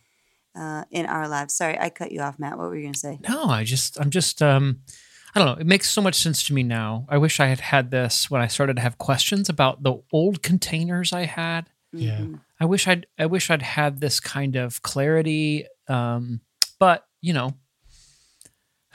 [0.56, 1.54] uh, in our lives.
[1.56, 2.58] Sorry, I cut you off, Matt.
[2.58, 3.18] What were you going to say?
[3.26, 4.82] no, I just I'm just um
[5.34, 5.60] I don't know.
[5.60, 7.06] It makes so much sense to me now.
[7.08, 10.42] I wish I had had this when I started to have questions about the old
[10.42, 11.68] containers I had.
[11.92, 12.18] Yeah.
[12.18, 12.40] Mhm.
[12.60, 15.66] I wish I'd I wish I'd had this kind of clarity.
[15.88, 16.40] Um,
[16.78, 17.54] but you know,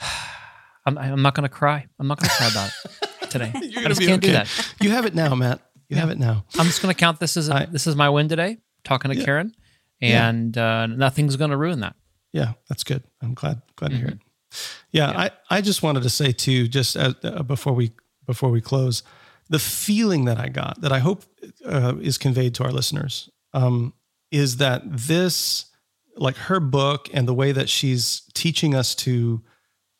[0.86, 1.86] I'm I'm not gonna cry.
[1.98, 2.70] I'm not gonna cry about
[3.22, 3.52] it today.
[3.54, 4.48] You're I gonna just be can't do that.
[4.80, 5.60] You have it now, Matt.
[5.88, 6.44] You have it now.
[6.58, 8.58] I'm just gonna count this as a, I- this is my win today.
[8.84, 9.24] Talking to Yeah.
[9.24, 9.54] Karen,
[10.00, 10.28] Yeah.
[10.28, 11.96] and uh, nothing's gonna ruin that.
[12.32, 13.02] Yeah, that's good.
[13.20, 14.12] I'm glad glad to hear Mhm.
[14.12, 14.18] it.
[14.90, 17.92] Yeah, I I just wanted to say too, just as, uh, before we
[18.26, 19.02] before we close,
[19.48, 21.24] the feeling that I got that I hope
[21.64, 23.92] uh, is conveyed to our listeners um,
[24.30, 25.66] is that this,
[26.16, 29.42] like her book and the way that she's teaching us to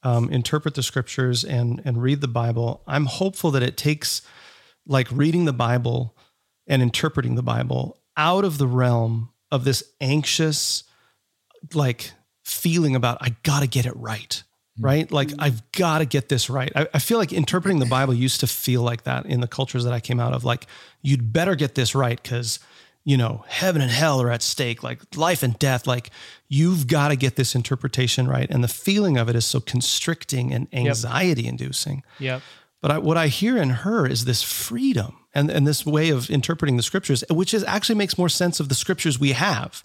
[0.03, 4.23] um, interpret the scriptures and and read the Bible, I'm hopeful that it takes
[4.87, 6.17] like reading the Bible
[6.67, 10.85] and interpreting the Bible out of the realm of this anxious
[11.75, 12.13] like
[12.53, 14.43] feeling about I got to get it right.
[14.79, 14.85] Mm.
[14.85, 15.13] Right?
[15.13, 16.73] Like I've got to get this right.
[16.75, 19.85] I, I feel like interpreting the Bible used to feel like that in the cultures
[19.85, 20.45] that I came out of.
[20.45, 20.67] Like
[21.03, 22.61] you'd better get this right because
[23.05, 24.83] you know heaven and hell are at stake.
[24.83, 25.87] Like life and death.
[25.87, 26.11] Like
[26.49, 28.51] you've got to get this interpretation right.
[28.51, 32.03] And the feeling of it is so constricting and anxiety inducing.
[32.19, 32.43] Yep.
[32.81, 36.31] But I, what I hear in her is this freedom and, and this way of
[36.31, 39.85] interpreting the scriptures, which is actually makes more sense of the scriptures we have,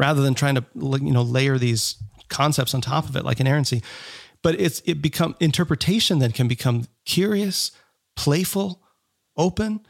[0.00, 1.96] rather than trying to you know layer these
[2.28, 3.82] concepts on top of it like inerrancy.
[4.42, 7.72] But it's it become interpretation then can become curious,
[8.16, 8.82] playful,
[9.36, 9.80] open.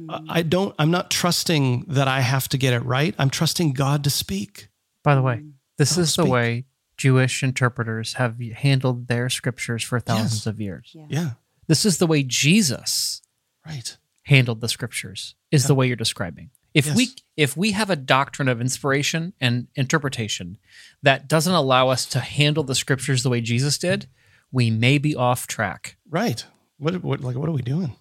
[0.00, 0.26] Mm.
[0.28, 3.14] I don't, I'm not trusting that I have to get it right.
[3.18, 4.68] I'm trusting God to speak.
[5.02, 5.52] By the way, mm.
[5.78, 10.46] this Oh, is the way Jewish interpreters have handled their scriptures for thousands Yes.
[10.46, 10.92] of years.
[10.94, 11.06] Yeah.
[11.08, 11.30] Yeah.
[11.66, 13.22] This is the way Jesus
[13.66, 13.96] Right.
[14.24, 15.34] handled the scriptures.
[15.50, 16.50] Is the way you're describing.
[16.76, 20.58] If we if we have a doctrine of inspiration and interpretation
[21.02, 24.08] that doesn't allow us to handle the scriptures the way Jesus did,
[24.50, 25.96] we may be off track.
[26.08, 26.44] Right.
[26.78, 27.94] What, what, like, what are we doing?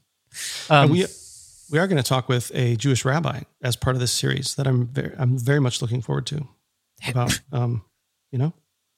[0.70, 1.06] Um, we,
[1.72, 4.68] we are going to talk with a Jewish rabbi as part of this series that
[4.68, 6.48] I'm very, I'm very much looking forward to
[7.08, 7.84] about, um,
[8.32, 8.54] you know,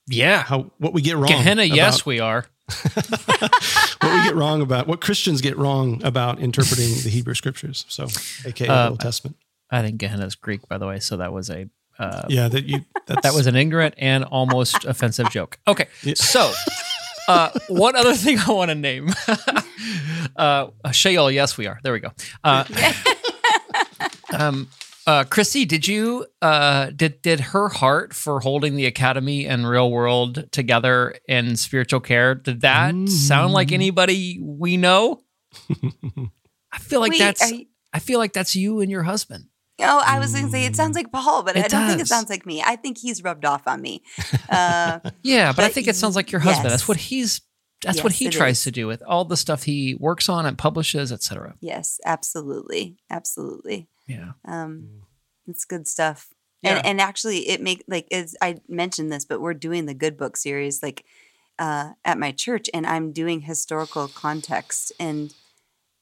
[0.07, 1.27] yeah, how, what we get wrong.
[1.27, 1.63] Gehenna.
[1.63, 2.45] Yes, we are.
[2.93, 7.85] what we get wrong about, what Christians get wrong about interpreting the Hebrew scriptures.
[7.89, 8.07] So,
[8.45, 9.37] AKA Uh, the Old Testament.
[9.69, 10.99] I think Gehenna is Greek, by the way.
[10.99, 11.67] So that was a
[11.99, 12.47] uh, Yeah.
[12.47, 15.57] That you, that's, that was an ignorant and almost offensive joke.
[15.67, 16.13] Okay, Yeah.
[16.15, 16.51] so
[17.27, 19.09] uh, one other thing I want to name,
[20.35, 21.31] uh, Sheol.
[21.31, 21.79] Yes, we are.
[21.83, 22.11] There we go.
[22.43, 22.63] Uh,
[24.33, 24.67] um,
[25.05, 29.89] uh, Chrissy, did you uh, did did her heart for holding the academy and real
[29.89, 32.35] world together in spiritual care?
[32.35, 35.21] Did that sound like anybody we know?
[36.71, 37.51] I feel like Wait, that's.
[37.51, 37.55] are
[37.93, 39.45] I feel like that's you and your husband.
[39.79, 42.01] Oh, I was going to say it sounds like Paul, but It I don't think
[42.01, 42.63] it sounds like me.
[42.63, 44.01] I think he's rubbed off on me.
[44.49, 46.71] Uh, Yeah, but, I But think it sounds like your husband.
[46.71, 47.41] That's what he's
[47.81, 48.63] that's what he tries is.
[48.63, 51.55] to do with all the stuff he works on and publishes, etc.
[51.61, 53.87] yes, absolutely, absolutely.
[54.07, 54.31] Yeah.
[54.45, 55.03] Um,
[55.47, 56.29] it's good stuff.
[56.63, 56.77] Yeah.
[56.77, 60.17] And and actually, it make like as I mentioned this, but we're doing the Good
[60.17, 61.05] Book series like
[61.59, 65.33] uh, at my church, and I'm doing historical context, and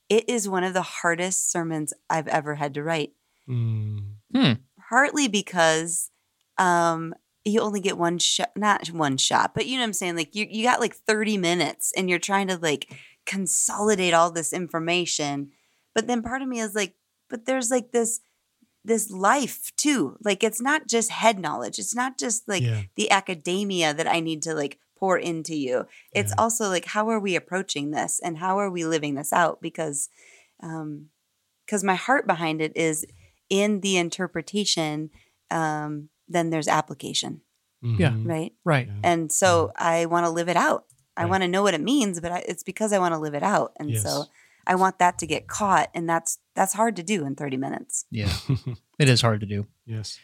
[0.07, 3.11] it is one of the hardest sermons I've ever had to write.
[3.49, 4.15] Mm,
[4.89, 6.09] partly because
[6.57, 10.15] um you only get one shot not one shot but you know what i'm saying?
[10.15, 12.91] Like you, you got like 30 minutes and you're trying to like
[13.25, 15.51] consolidate all this information
[15.93, 16.95] but then part of me is like
[17.29, 18.19] but there's like this
[18.83, 20.15] this life too.
[20.23, 21.79] Like it's not just head knowledge.
[21.79, 22.83] It's not just like Yeah.
[22.95, 25.85] the academia that i need to like pour into you.
[26.13, 26.35] It's Yeah.
[26.37, 29.61] also like how are we approaching this and how are we living this out?
[29.61, 30.09] Because
[30.61, 31.09] um
[31.65, 33.05] because my heart behind it is
[33.49, 35.09] in the interpretation
[35.51, 37.41] um then there's application
[37.81, 38.09] Yeah.
[38.11, 38.27] mhm.
[38.27, 38.87] right Right.
[38.87, 38.93] Yeah.
[39.11, 40.85] and so i want to live it out
[41.17, 41.29] i Right.
[41.29, 43.43] want to know what it means but I, it's because i want to live it
[43.43, 44.03] out and Yes.
[44.03, 44.25] so
[44.67, 48.05] i want that to get caught and that's that's hard to do in 30 minutes
[48.11, 48.33] Yeah.
[48.99, 49.67] it is hard to do.
[49.85, 50.19] yes.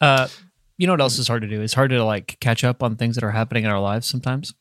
[0.00, 0.28] Uh
[0.78, 1.62] you know what else is hard to do?
[1.62, 4.52] It's hard to like catch up on things that are happening in our lives sometimes.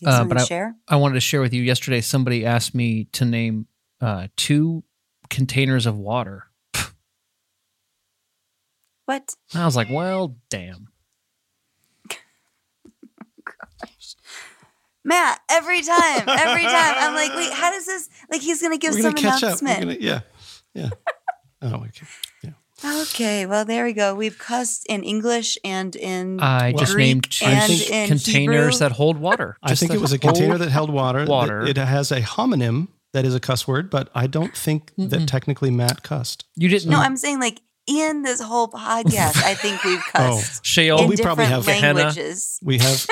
[0.00, 2.74] you Uh, but to I- share I wanted to share with you yesterday somebody asked
[2.74, 3.66] me to name
[4.00, 4.82] uh two
[5.30, 6.47] containers of water.
[9.08, 10.88] What I was like, well, damn.
[15.04, 18.92] matt every time every time i'm like wait how does this like he's gonna give
[18.92, 19.62] We're some going to catch up.
[19.62, 20.20] We're announcement gonna, yeah.
[20.74, 20.90] Yeah.
[21.62, 22.06] Oh, okay.
[22.42, 22.50] Yeah.
[23.02, 27.46] okay well there we go we've cussed in english and in I just named two
[27.46, 28.78] and think- in containers Hebrew.
[28.88, 29.56] that hold water.
[29.62, 31.24] I think it was a container that held water.
[31.24, 31.62] water.
[31.62, 35.26] It has a homonym that is a cuss word, but I don't think that Mm-mm.
[35.26, 36.44] technically Matt cussed.
[36.54, 40.36] You didn't no i'm saying like in this whole podcast i think we've Oh.
[40.40, 41.02] cussed Sheol.
[41.02, 41.94] in we probably different have Gehenna.
[42.04, 43.06] languages We have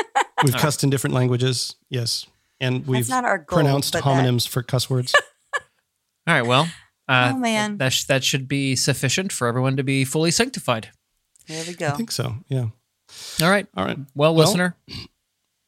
[0.45, 1.75] we've cussed in different languages.
[1.89, 2.27] Yes.
[2.61, 5.15] And we've not our goal, pronounced but that- homonyms for cuss words.
[6.27, 6.43] All right.
[6.47, 6.69] Well,
[7.09, 7.79] uh, Oh, man.
[7.79, 10.91] that sh- that should be sufficient for everyone to be fully sanctified.
[11.49, 11.89] there we go.
[11.89, 12.35] I think so.
[12.49, 12.67] Yeah.
[13.43, 13.67] All right.
[13.77, 13.99] All right.
[14.15, 14.77] Well, Well- listener,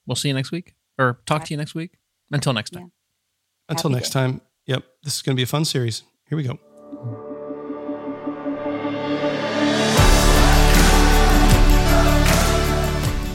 [0.06, 1.92] we'll see you next week, or talk to you next week.
[2.30, 2.90] Until next time.
[3.68, 4.20] Until Happy next day.
[4.20, 4.40] time.
[4.66, 4.84] Yep.
[5.02, 6.02] This is going to be a fun series.
[6.28, 6.58] Here we go.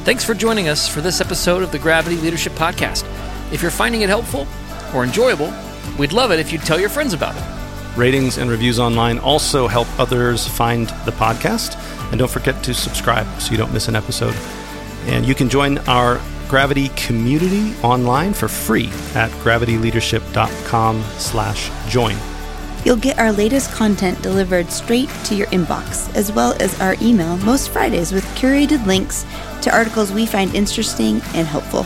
[0.04, 3.06] Thanks for joining us for this episode of the Gravity Leadership Podcast.
[3.54, 4.46] If you're finding it helpful
[4.94, 5.54] or enjoyable,
[5.98, 7.98] we'd love it if you'd tell your friends about it.
[7.98, 11.78] Ratings and reviews online also help others find the podcast.
[12.10, 14.36] And don't forget to subscribe so you don't miss an episode.
[15.06, 16.20] And you can join our
[16.50, 22.16] Gravity community online for free at gravityleadership.com slash join.
[22.86, 27.38] You'll get our latest content delivered straight to your inbox, as well as our email
[27.38, 29.26] most Fridays with curated links
[29.64, 31.86] to articles we find interesting and helpful.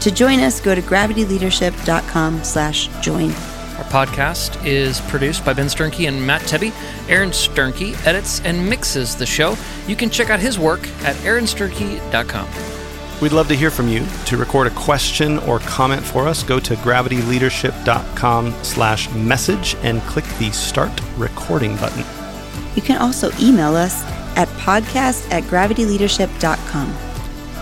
[0.00, 3.30] To join us, go to gravityleadership.com slash join.
[3.78, 6.72] Our podcast is produced by Ben Sternke and Matt Tebbe.
[7.08, 9.56] Aaron Sternke edits and mixes the show.
[9.86, 12.48] You can check out his work at aaronsternke.com.
[13.20, 14.06] We'd love to hear from you.
[14.26, 20.24] To record a question or comment for us, go to gravityleadership.com slash message and click
[20.38, 22.04] the start recording button.
[22.76, 24.04] You can also email us
[24.38, 26.94] at podcast at gravityleadership.com.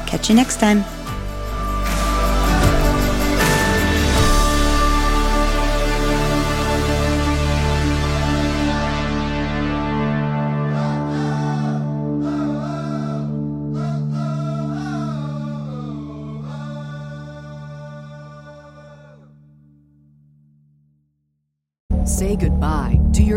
[0.06, 0.84] Catch you next time.
[22.04, 22.95] Say goodbye